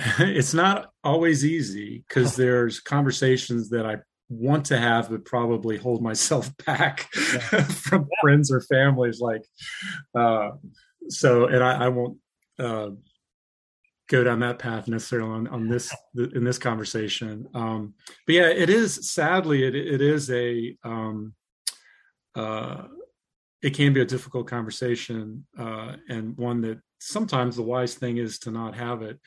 it's 0.18 0.54
not 0.54 0.90
always 1.04 1.44
easy 1.44 2.04
because 2.08 2.36
there's 2.36 2.80
conversations 2.80 3.70
that 3.70 3.86
I 3.86 3.98
want 4.28 4.66
to 4.66 4.78
have 4.78 5.10
but 5.10 5.24
probably 5.24 5.76
hold 5.76 6.02
myself 6.02 6.50
back 6.66 7.08
yeah. 7.16 7.64
from 7.64 8.02
yeah. 8.02 8.16
friends 8.20 8.52
or 8.52 8.60
families 8.60 9.20
like 9.20 9.44
uh 10.16 10.50
so 11.08 11.46
and 11.46 11.64
I, 11.64 11.86
I 11.86 11.88
won't 11.88 12.18
uh 12.58 12.90
go 14.08 14.22
down 14.22 14.40
that 14.40 14.60
path 14.60 14.86
necessarily 14.86 15.30
on, 15.30 15.48
on 15.48 15.68
this 15.68 15.92
in 16.14 16.44
this 16.44 16.58
conversation 16.58 17.48
um 17.54 17.94
but 18.24 18.36
yeah 18.36 18.48
it 18.48 18.70
is 18.70 19.10
sadly 19.10 19.64
it, 19.64 19.74
it 19.74 20.00
is 20.00 20.30
a 20.30 20.76
um 20.84 21.34
uh 22.36 22.84
it 23.62 23.70
can 23.70 23.92
be 23.92 24.00
a 24.00 24.04
difficult 24.06 24.46
conversation 24.46 25.44
uh 25.58 25.96
and 26.08 26.36
one 26.36 26.60
that 26.60 26.80
sometimes 27.00 27.56
the 27.56 27.62
wise 27.62 27.94
thing 27.94 28.18
is 28.18 28.38
to 28.40 28.50
not 28.50 28.76
have 28.76 29.02
it. 29.02 29.18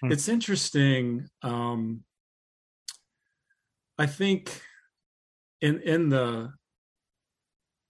Hmm. 0.00 0.12
It's 0.12 0.28
interesting. 0.28 1.28
Um, 1.42 2.04
I 3.98 4.06
think 4.06 4.60
in 5.60 5.80
in 5.80 6.08
the 6.08 6.52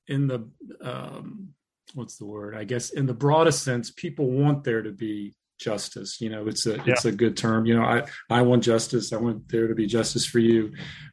in 0.09 0.27
the 0.27 0.49
um, 0.81 1.49
what's 1.95 2.17
the 2.17 2.27
word? 2.27 2.57
I 2.57 2.65
guess 2.65 2.91
in 2.91 3.07
the 3.07 3.15
broadest 3.15 3.63
sense, 3.63 3.91
people 3.91 4.31
want 4.31 4.65
there 4.65 4.83
to 4.83 4.93
be 4.93 5.35
justice. 5.63 6.21
You 6.21 6.31
know, 6.31 6.47
it's 6.47 6.67
a 6.67 6.77
yeah. 6.77 6.83
it's 6.87 7.05
a 7.05 7.13
good 7.13 7.37
term. 7.37 7.67
You 7.67 7.77
know, 7.77 7.85
I 7.85 8.05
I 8.31 8.43
want 8.43 8.63
justice. 8.63 9.13
I 9.13 9.17
want 9.17 9.49
there 9.49 9.69
to 9.69 9.75
be 9.75 9.87
justice 9.87 10.27
for 10.27 10.39
you. 10.39 10.73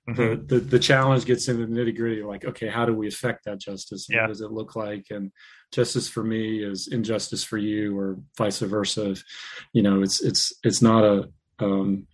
Mm-hmm. 0.10 0.48
The, 0.48 0.56
the 0.56 0.60
the 0.60 0.80
challenge 0.80 1.26
gets 1.26 1.48
into 1.48 1.66
the 1.66 1.74
nitty 1.74 1.96
gritty. 1.96 2.24
Like, 2.24 2.46
okay, 2.46 2.68
how 2.68 2.86
do 2.86 2.94
we 2.94 3.08
affect 3.08 3.46
that 3.46 3.60
justice? 3.60 4.08
Yeah. 4.10 4.22
What 4.22 4.28
does 4.28 4.42
it 4.42 4.52
look 4.52 4.76
like? 4.76 5.08
And 5.12 5.32
justice 5.72 6.10
for 6.10 6.24
me 6.24 6.64
is 6.64 6.88
injustice 6.88 7.44
for 7.44 7.58
you, 7.58 7.98
or 7.98 8.20
vice 8.38 8.60
versa. 8.60 9.16
You 9.74 9.84
know, 9.84 10.02
it's 10.02 10.22
it's 10.22 10.54
it's 10.64 10.82
not 10.82 11.04
a 11.04 11.30
um, 11.60 12.08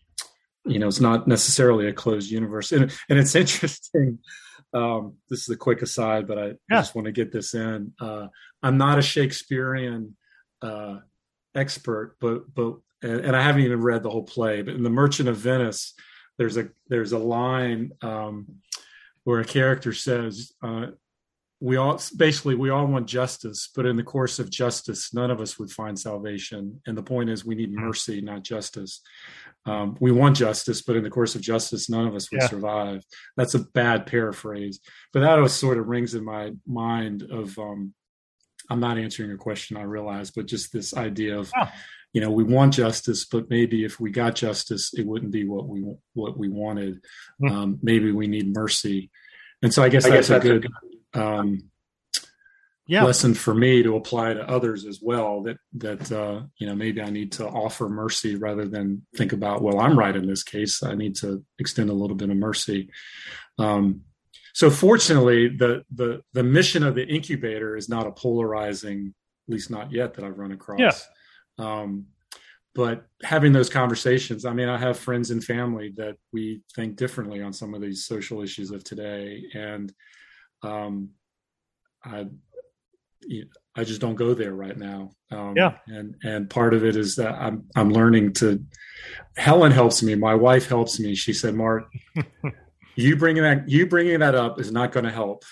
you 0.65 0.79
know, 0.79 0.87
it's 0.87 0.99
not 0.99 1.27
necessarily 1.27 1.87
a 1.87 1.93
closed 1.93 2.31
universe. 2.31 2.71
And 2.71 2.91
and 3.09 3.19
it's 3.19 3.35
interesting. 3.43 4.19
Um, 4.73 5.15
this 5.29 5.43
is 5.43 5.49
a 5.49 5.57
quick 5.57 5.81
aside, 5.81 6.27
but 6.27 6.37
I 6.37 6.45
yeah. 6.69 6.81
just 6.81 6.95
want 6.95 7.05
to 7.05 7.11
get 7.11 7.31
this 7.31 7.53
in. 7.53 7.93
Uh, 7.99 8.27
I'm 8.61 8.77
not 8.77 8.99
a 8.99 9.01
Shakespearean 9.01 10.17
uh, 10.61 10.97
expert, 11.55 12.15
but 12.19 12.53
but 12.53 12.75
and, 13.01 13.35
I 13.35 13.41
haven't 13.41 13.63
even 13.63 13.81
read 13.81 14.03
the 14.03 14.09
whole 14.09 14.23
play. 14.23 14.61
But 14.61 14.75
in 14.75 14.83
The 14.83 14.89
Merchant 14.89 15.29
of 15.29 15.37
Venice, 15.37 15.93
there's 16.37 16.57
a 16.57 16.69
there's 16.87 17.11
a 17.11 17.19
line 17.19 17.91
um, 18.01 18.55
where 19.23 19.39
a 19.39 19.45
character 19.45 19.93
says, 19.93 20.51
uh, 20.61 20.87
"We 21.59 21.77
all 21.77 21.99
basically 22.15 22.55
we 22.55 22.69
all 22.69 22.87
want 22.87 23.07
justice, 23.07 23.69
but 23.75 23.85
in 23.85 23.95
the 23.95 24.03
course 24.03 24.39
of 24.39 24.49
justice, 24.49 25.13
none 25.13 25.31
of 25.31 25.41
us 25.41 25.57
would 25.59 25.71
find 25.71 25.97
salvation. 25.97 26.81
And 26.85 26.97
the 26.97 27.03
point 27.03 27.29
is, 27.29 27.45
we 27.45 27.55
need 27.55 27.69
hmm. 27.69 27.79
mercy, 27.79 28.21
not 28.21 28.43
justice. 28.43 29.01
Um, 29.67 29.97
we 29.99 30.11
want 30.11 30.37
justice, 30.37 30.81
but 30.83 30.95
in 30.95 31.03
the 31.03 31.09
course 31.09 31.33
of 31.33 31.41
justice, 31.41 31.89
none 31.89 32.07
of 32.07 32.15
us 32.15 32.31
would 32.31 32.41
yeah. 32.41 32.47
survive." 32.47 33.03
That's 33.37 33.55
a 33.55 33.59
bad 33.59 34.05
paraphrase, 34.05 34.79
but 35.13 35.21
that 35.21 35.49
sort 35.49 35.77
of 35.77 35.87
rings 35.87 36.15
in 36.15 36.23
my 36.23 36.53
mind 36.65 37.23
of. 37.23 37.57
Um, 37.59 37.93
I'm 38.69 38.79
not 38.79 38.97
answering 38.97 39.29
your 39.29 39.37
question, 39.37 39.77
I 39.77 39.83
realize, 39.83 40.31
but 40.31 40.47
just 40.47 40.73
this 40.73 40.95
idea 40.95 41.37
of, 41.37 41.51
oh. 41.57 41.69
you 42.13 42.21
know, 42.21 42.31
we 42.31 42.43
want 42.43 42.73
justice, 42.73 43.25
but 43.25 43.49
maybe 43.49 43.83
if 43.83 43.99
we 43.99 44.11
got 44.11 44.35
justice, 44.35 44.93
it 44.93 45.05
wouldn't 45.05 45.31
be 45.31 45.47
what 45.47 45.67
we 45.67 45.85
what 46.13 46.37
we 46.37 46.49
wanted. 46.49 46.95
Mm-hmm. 47.41 47.55
Um, 47.55 47.79
maybe 47.81 48.11
we 48.11 48.27
need 48.27 48.53
mercy, 48.53 49.11
and 49.61 49.73
so 49.73 49.83
I 49.83 49.89
guess 49.89 50.05
I 50.05 50.09
that's, 50.09 50.29
guess 50.29 50.37
a, 50.37 50.39
good, 50.39 50.65
a 50.65 50.67
good 50.67 51.21
um, 51.21 51.69
yeah. 52.87 53.03
lesson 53.03 53.33
for 53.33 53.53
me 53.53 53.83
to 53.83 53.95
apply 53.95 54.33
to 54.33 54.49
others 54.49 54.85
as 54.85 54.99
well. 55.01 55.43
That 55.43 55.57
that 55.73 56.11
uh, 56.11 56.41
you 56.57 56.67
know 56.67 56.75
maybe 56.75 57.01
I 57.01 57.09
need 57.09 57.33
to 57.33 57.47
offer 57.47 57.89
mercy 57.89 58.35
rather 58.35 58.67
than 58.67 59.05
think 59.15 59.33
about 59.33 59.61
well 59.61 59.79
I'm 59.79 59.97
right 59.97 60.15
in 60.15 60.27
this 60.27 60.43
case. 60.43 60.83
I 60.83 60.95
need 60.95 61.15
to 61.17 61.43
extend 61.59 61.89
a 61.89 61.93
little 61.93 62.15
bit 62.15 62.29
of 62.29 62.37
mercy. 62.37 62.89
Um, 63.57 64.01
so 64.55 64.69
fortunately, 64.69 65.49
the 65.49 65.83
the 65.93 66.21
the 66.31 66.41
mission 66.41 66.83
of 66.83 66.95
the 66.95 67.05
incubator 67.05 67.75
is 67.75 67.89
not 67.89 68.07
a 68.07 68.11
polarizing, 68.13 69.13
at 69.49 69.53
least 69.53 69.69
not 69.69 69.91
yet 69.91 70.13
that 70.13 70.23
I've 70.23 70.37
run 70.37 70.53
across. 70.53 70.79
Yeah. 70.79 70.93
Um, 71.59 72.05
but 72.73 73.05
having 73.21 73.51
those 73.51 73.69
conversations, 73.69 74.45
I 74.45 74.53
mean, 74.53 74.69
I 74.69 74.77
have 74.77 74.97
friends 74.97 75.29
and 75.29 75.43
family 75.43 75.93
that 75.97 76.15
we 76.31 76.61
think 76.73 76.95
differently 76.95 77.41
on 77.41 77.51
some 77.51 77.73
of 77.73 77.81
these 77.81 78.05
social 78.05 78.41
issues 78.41 78.71
of 78.71 78.85
today, 78.85 79.43
and 79.53 79.91
um, 80.63 81.09
I 82.05 82.27
I 83.75 83.83
just 83.83 83.99
don't 83.99 84.15
go 84.15 84.33
there 84.33 84.53
right 84.53 84.77
now. 84.77 85.11
Um, 85.31 85.55
yeah. 85.57 85.79
And 85.87 86.15
and 86.23 86.49
part 86.49 86.73
of 86.73 86.85
it 86.85 86.95
is 86.95 87.17
that 87.17 87.33
I'm 87.33 87.65
I'm 87.75 87.89
learning 87.89 88.31
to. 88.35 88.63
Helen 89.35 89.73
helps 89.73 90.01
me. 90.01 90.15
My 90.15 90.35
wife 90.35 90.69
helps 90.69 90.97
me. 90.97 91.13
She 91.13 91.33
said, 91.33 91.55
"Mark, 91.55 91.91
you 92.95 93.15
bringing 93.15 93.43
that 93.43 93.67
you 93.69 93.85
bringing 93.85 94.19
that 94.19 94.35
up 94.35 94.59
is 94.59 94.71
not 94.71 94.91
going 94.91 95.05
to 95.05 95.11
help 95.11 95.43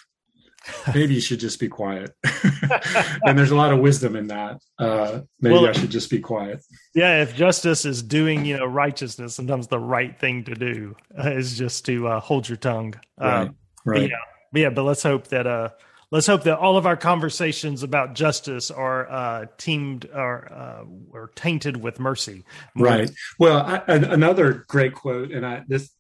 maybe 0.94 1.14
you 1.14 1.22
should 1.22 1.40
just 1.40 1.60
be 1.60 1.68
quiet 1.68 2.12
and 3.26 3.38
there's 3.38 3.52
a 3.52 3.56
lot 3.56 3.74
of 3.74 3.80
wisdom 3.80 4.16
in 4.16 4.28
that 4.28 4.62
uh, 4.80 5.20
maybe 5.42 5.54
well, 5.54 5.68
i 5.68 5.72
should 5.74 5.90
just 5.90 6.10
be 6.10 6.20
quiet 6.20 6.64
yeah 6.96 7.22
if 7.22 7.36
justice 7.36 7.86
is 7.86 8.02
doing 8.02 8.46
you 8.46 8.58
know 8.58 8.66
righteousness 8.66 9.36
sometimes 9.36 9.68
the 9.68 9.80
right 9.80 10.18
thing 10.20 10.44
to 10.44 10.56
do 10.56 10.96
uh, 11.18 11.30
is 11.32 11.58
just 11.58 11.86
to 11.86 12.08
uh, 12.08 12.20
hold 12.20 12.48
your 12.48 12.58
tongue 12.58 12.94
right, 13.20 13.42
um, 13.42 13.56
right. 13.86 14.02
But 14.02 14.10
yeah, 14.10 14.16
but 14.52 14.60
yeah 14.62 14.70
but 14.70 14.84
let's 14.84 15.04
hope 15.04 15.28
that 15.28 15.46
uh 15.46 15.70
let's 16.14 16.28
hope 16.28 16.44
that 16.44 16.60
all 16.60 16.78
of 16.78 16.86
our 16.86 16.96
conversations 16.96 17.82
about 17.82 18.14
justice 18.14 18.70
are 18.70 19.12
uh, 19.12 19.46
teamed 19.58 20.08
or 20.14 20.48
uh, 20.54 20.84
or 21.12 21.32
tainted 21.36 21.76
with 21.76 22.00
mercy. 22.00 22.46
Right. 22.76 23.10
Well, 23.40 23.58
I, 23.58 23.82
another 23.88 24.64
great 24.68 24.94
quote, 24.94 25.32
and 25.32 25.44
I 25.44 25.64
this 25.68 25.92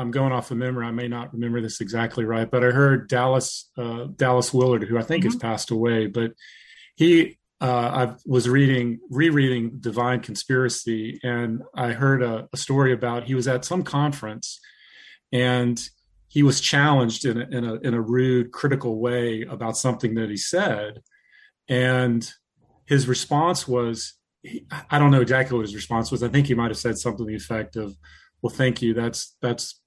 I'm 0.00 0.10
going 0.10 0.32
off 0.32 0.50
of 0.50 0.56
memory. 0.56 0.86
I 0.86 0.90
may 0.90 1.08
not 1.08 1.32
remember 1.32 1.60
this 1.60 1.80
exactly 1.80 2.24
right, 2.24 2.50
but 2.50 2.64
I 2.64 2.70
heard 2.70 3.08
Dallas 3.08 3.70
uh, 3.78 4.06
Dallas 4.16 4.52
Willard, 4.52 4.84
who 4.84 4.98
I 4.98 5.02
think 5.02 5.24
mm-hmm. 5.24 5.32
has 5.32 5.40
passed 5.40 5.70
away, 5.70 6.06
but 6.06 6.32
he 6.96 7.38
uh, 7.60 8.08
I 8.08 8.14
was 8.24 8.48
reading 8.48 9.00
rereading 9.10 9.78
Divine 9.80 10.20
Conspiracy, 10.20 11.20
and 11.22 11.62
I 11.74 11.92
heard 11.92 12.22
a, 12.22 12.48
a, 12.52 12.56
story 12.56 12.92
about 12.92 13.24
he 13.24 13.34
was 13.34 13.46
at 13.46 13.66
some 13.66 13.82
conference, 13.82 14.58
and 15.30 15.78
he 16.28 16.42
was 16.42 16.60
challenged 16.60 17.26
in 17.26 17.38
a, 17.38 17.46
in 17.50 17.64
a 17.64 17.74
in 17.74 17.94
a 17.94 18.00
rude, 18.00 18.52
critical 18.52 18.98
way 18.98 19.42
about 19.42 19.76
something 19.76 20.14
that 20.14 20.30
he 20.30 20.38
said, 20.38 21.02
and 21.68 22.30
his 22.86 23.06
response 23.06 23.68
was. 23.68 24.14
He, 24.42 24.64
I 24.90 24.98
don't 24.98 25.10
know 25.10 25.20
exactly 25.20 25.54
what 25.54 25.66
his 25.66 25.74
response 25.74 26.10
was. 26.10 26.22
I 26.22 26.28
think 26.28 26.46
he 26.46 26.54
might 26.54 26.70
have 26.70 26.78
said 26.78 26.96
something 26.96 27.26
to 27.26 27.30
the 27.30 27.36
effect 27.36 27.76
of, 27.76 27.94
"Well, 28.40 28.54
thank 28.54 28.80
you. 28.80 28.94
That's 28.94 29.36
that's 29.42 29.79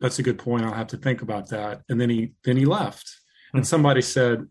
that's 0.00 0.18
a 0.18 0.22
good 0.22 0.38
point. 0.38 0.64
I'll 0.64 0.72
have 0.72 0.88
to 0.88 0.96
think 0.96 1.22
about 1.22 1.50
that. 1.50 1.82
And 1.88 2.00
then 2.00 2.10
he 2.10 2.32
then 2.44 2.56
he 2.56 2.64
left. 2.64 3.10
And 3.52 3.62
hmm. 3.62 3.66
somebody 3.66 4.02
said, 4.02 4.46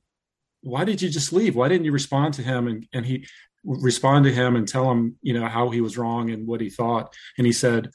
Why 0.62 0.84
did 0.84 1.01
you 1.01 1.10
just 1.10 1.34
leave? 1.34 1.55
Why 1.55 1.67
didn't 1.67 1.86
you 1.86 1.91
respond 1.91 2.34
to 2.36 2.43
him? 2.43 2.67
And 2.67 2.88
and 2.93 3.05
he 3.05 3.27
respond 3.63 4.25
to 4.25 4.34
him 4.34 4.55
and 4.55 4.67
tell 4.67 4.89
him, 4.91 5.17
you 5.21 5.34
know, 5.34 5.47
how 5.47 5.69
he 5.69 5.81
was 5.81 5.97
wrong 5.97 6.29
and 6.29 6.47
what 6.47 6.62
he 6.62 6.69
thought. 6.69 7.13
And 7.38 7.47
he 7.47 7.53
said, 7.53 7.89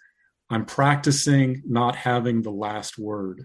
I'm 0.49 0.67
practicing 0.67 1.63
not 1.67 1.95
having 1.95 2.43
the 2.43 2.51
last 2.51 2.99
word. 2.99 3.45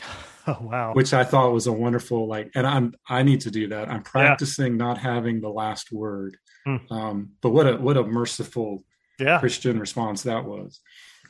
Oh 0.46 0.58
wow. 0.60 0.92
Which 0.92 1.14
I 1.14 1.24
thought 1.24 1.54
was 1.54 1.66
a 1.66 1.72
wonderful 1.72 2.28
like 2.28 2.50
and 2.54 2.66
I'm 2.66 2.92
I 3.08 3.22
need 3.22 3.40
to 3.40 3.50
do 3.50 3.68
that. 3.68 3.88
I'm 3.88 4.02
practicing 4.02 4.72
yeah. 4.72 4.84
not 4.84 4.98
having 4.98 5.40
the 5.40 5.48
last 5.48 5.90
word. 5.90 6.36
Hmm. 6.66 6.76
Um, 6.90 7.30
but 7.40 7.48
what 7.48 7.66
a 7.66 7.76
what 7.78 7.96
a 7.96 8.04
merciful 8.04 8.84
yeah. 9.18 9.38
Christian 9.38 9.78
response 9.78 10.24
that 10.24 10.44
was. 10.44 10.80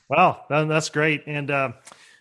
Well, 0.09 0.45
that's 0.49 0.90
great. 0.90 1.25
And 1.27 1.51
uh, 1.51 1.73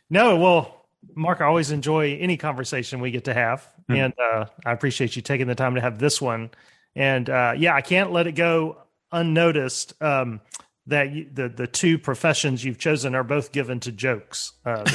no, 0.09 0.37
well, 0.37 0.85
Mark, 1.15 1.41
I 1.41 1.45
always 1.45 1.71
enjoy 1.71 2.17
any 2.17 2.37
conversation 2.37 2.99
we 2.99 3.11
get 3.11 3.25
to 3.25 3.33
have, 3.33 3.67
mm-hmm. 3.89 3.95
and 3.95 4.13
uh, 4.19 4.45
I 4.65 4.71
appreciate 4.71 5.15
you 5.15 5.21
taking 5.21 5.47
the 5.47 5.55
time 5.55 5.75
to 5.75 5.81
have 5.81 5.99
this 5.99 6.21
one. 6.21 6.49
And 6.95 7.29
uh, 7.29 7.53
yeah, 7.57 7.75
I 7.75 7.81
can't 7.81 8.11
let 8.11 8.27
it 8.27 8.33
go 8.33 8.77
unnoticed. 9.11 10.01
Um, 10.01 10.41
that 10.87 11.13
you, 11.13 11.29
the 11.31 11.47
the 11.47 11.65
two 11.65 11.97
professions 11.97 12.65
you've 12.65 12.77
chosen 12.77 13.15
are 13.15 13.23
both 13.23 13.53
given 13.53 13.79
to 13.79 13.91
jokes. 13.91 14.51
Uh, 14.65 14.83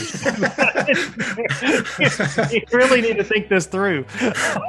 you 2.50 2.62
really 2.72 3.00
need 3.00 3.16
to 3.16 3.24
think 3.24 3.48
this 3.48 3.66
through. 3.66 4.04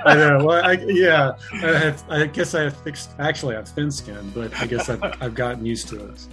I 0.05 0.15
know. 0.15 0.45
Well, 0.45 0.63
I, 0.65 0.73
yeah, 0.87 1.33
I, 1.53 1.57
have, 1.57 2.03
I 2.09 2.25
guess 2.27 2.55
I 2.55 2.63
have 2.63 2.77
fixed. 2.77 3.11
Actually, 3.19 3.55
I 3.55 3.57
have 3.57 3.67
thin 3.67 3.91
skin, 3.91 4.31
but 4.33 4.57
I 4.61 4.65
guess 4.65 4.89
I've, 4.89 5.03
I've 5.21 5.35
gotten 5.35 5.65
used 5.65 5.89
to 5.89 6.05
it. 6.05 6.27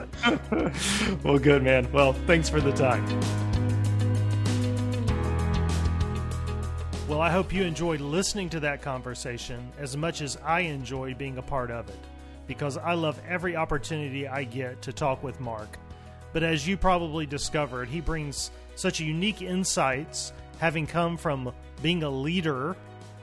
well, 1.24 1.38
good 1.38 1.64
man. 1.64 1.90
Well, 1.90 2.12
thanks 2.12 2.48
for 2.48 2.60
the 2.60 2.72
time. 2.72 3.04
Well, 7.08 7.20
I 7.20 7.30
hope 7.30 7.52
you 7.52 7.62
enjoyed 7.64 8.00
listening 8.00 8.48
to 8.50 8.60
that 8.60 8.82
conversation 8.82 9.72
as 9.78 9.96
much 9.96 10.22
as 10.22 10.38
I 10.44 10.60
enjoyed 10.60 11.18
being 11.18 11.38
a 11.38 11.42
part 11.42 11.70
of 11.70 11.88
it 11.88 11.98
because 12.46 12.76
I 12.76 12.94
love 12.94 13.20
every 13.28 13.56
opportunity 13.56 14.28
I 14.28 14.44
get 14.44 14.82
to 14.82 14.92
talk 14.92 15.22
with 15.22 15.40
Mark. 15.40 15.78
But 16.32 16.42
as 16.42 16.66
you 16.66 16.76
probably 16.76 17.26
discovered, 17.26 17.88
he 17.88 18.00
brings 18.00 18.50
such 18.74 19.00
unique 19.00 19.42
insights, 19.42 20.32
having 20.58 20.86
come 20.86 21.16
from 21.16 21.52
being 21.82 22.02
a 22.02 22.10
leader 22.10 22.76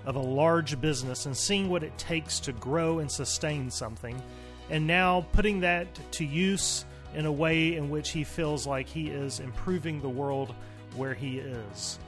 of 0.06 0.16
a 0.16 0.20
large 0.20 0.80
business 0.82 1.26
and 1.26 1.36
seeing 1.36 1.70
what 1.70 1.84
it 1.84 1.98
takes 1.98 2.40
to 2.42 2.52
grow 2.54 3.00
and 3.00 3.12
sustain 3.12 3.70
something, 3.70 4.22
and 4.70 4.86
now 4.86 5.26
putting 5.32 5.60
that 5.62 5.88
to 6.12 6.26
use 6.26 6.86
in 7.16 7.26
a 7.26 7.32
way 7.32 7.76
in 7.76 7.90
which 7.90 8.10
he 8.10 8.24
feels 8.24 8.66
like 8.66 8.88
he 8.88 9.10
is 9.10 9.40
improving 9.40 10.02
the 10.02 10.10
world 10.10 10.54
where 10.96 11.14
he 11.14 11.40
is. 11.40 12.00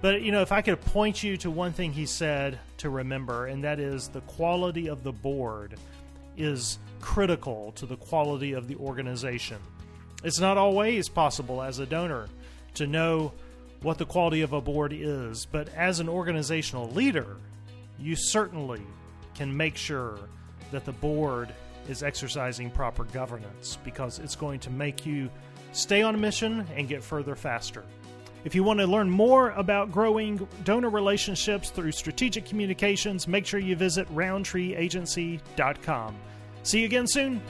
But, 0.00 0.22
you 0.22 0.32
know, 0.32 0.42
if 0.42 0.52
I 0.52 0.62
could 0.62 0.80
point 0.80 1.22
you 1.22 1.36
to 1.38 1.50
one 1.50 1.72
thing 1.72 1.92
he 1.92 2.06
said 2.06 2.58
to 2.78 2.90
remember, 2.90 3.46
and 3.46 3.64
that 3.64 3.80
is 3.80 4.08
the 4.08 4.20
quality 4.22 4.88
of 4.88 5.02
the 5.02 5.12
board 5.12 5.76
is 6.36 6.78
critical 7.00 7.72
to 7.72 7.86
the 7.86 7.96
quality 7.96 8.52
of 8.52 8.68
the 8.68 8.76
organization. 8.76 9.58
It's 10.24 10.40
not 10.40 10.58
always 10.58 11.08
possible 11.08 11.62
as 11.62 11.78
a 11.78 11.86
donor 11.86 12.28
to 12.74 12.86
know 12.86 13.32
what 13.82 13.98
the 13.98 14.06
quality 14.06 14.40
of 14.40 14.52
a 14.52 14.60
board 14.60 14.92
is, 14.92 15.46
but 15.46 15.68
as 15.74 16.00
an 16.00 16.08
organizational 16.08 16.90
leader, 16.90 17.36
you 17.98 18.16
certainly 18.16 18.82
can 19.34 19.56
make 19.56 19.76
sure 19.76 20.18
that 20.72 20.84
the 20.84 20.92
board 20.92 21.52
is 21.88 22.02
exercising 22.02 22.70
proper 22.70 23.04
governance 23.04 23.78
because 23.84 24.18
it's 24.18 24.34
going 24.34 24.58
to 24.60 24.70
make 24.70 25.06
you 25.06 25.30
stay 25.72 26.02
on 26.02 26.20
mission 26.20 26.66
and 26.74 26.88
get 26.88 27.02
further 27.02 27.34
faster. 27.34 27.84
If 28.46 28.54
you 28.54 28.62
want 28.62 28.78
to 28.78 28.86
learn 28.86 29.10
more 29.10 29.50
about 29.50 29.90
growing 29.90 30.46
donor 30.62 30.88
relationships 30.88 31.70
through 31.70 31.90
strategic 31.90 32.46
communications, 32.46 33.26
make 33.26 33.44
sure 33.44 33.58
you 33.58 33.74
visit 33.74 34.06
roundtreeagency.com. 34.14 36.16
See 36.62 36.78
you 36.78 36.86
again 36.86 37.08
soon. 37.08 37.42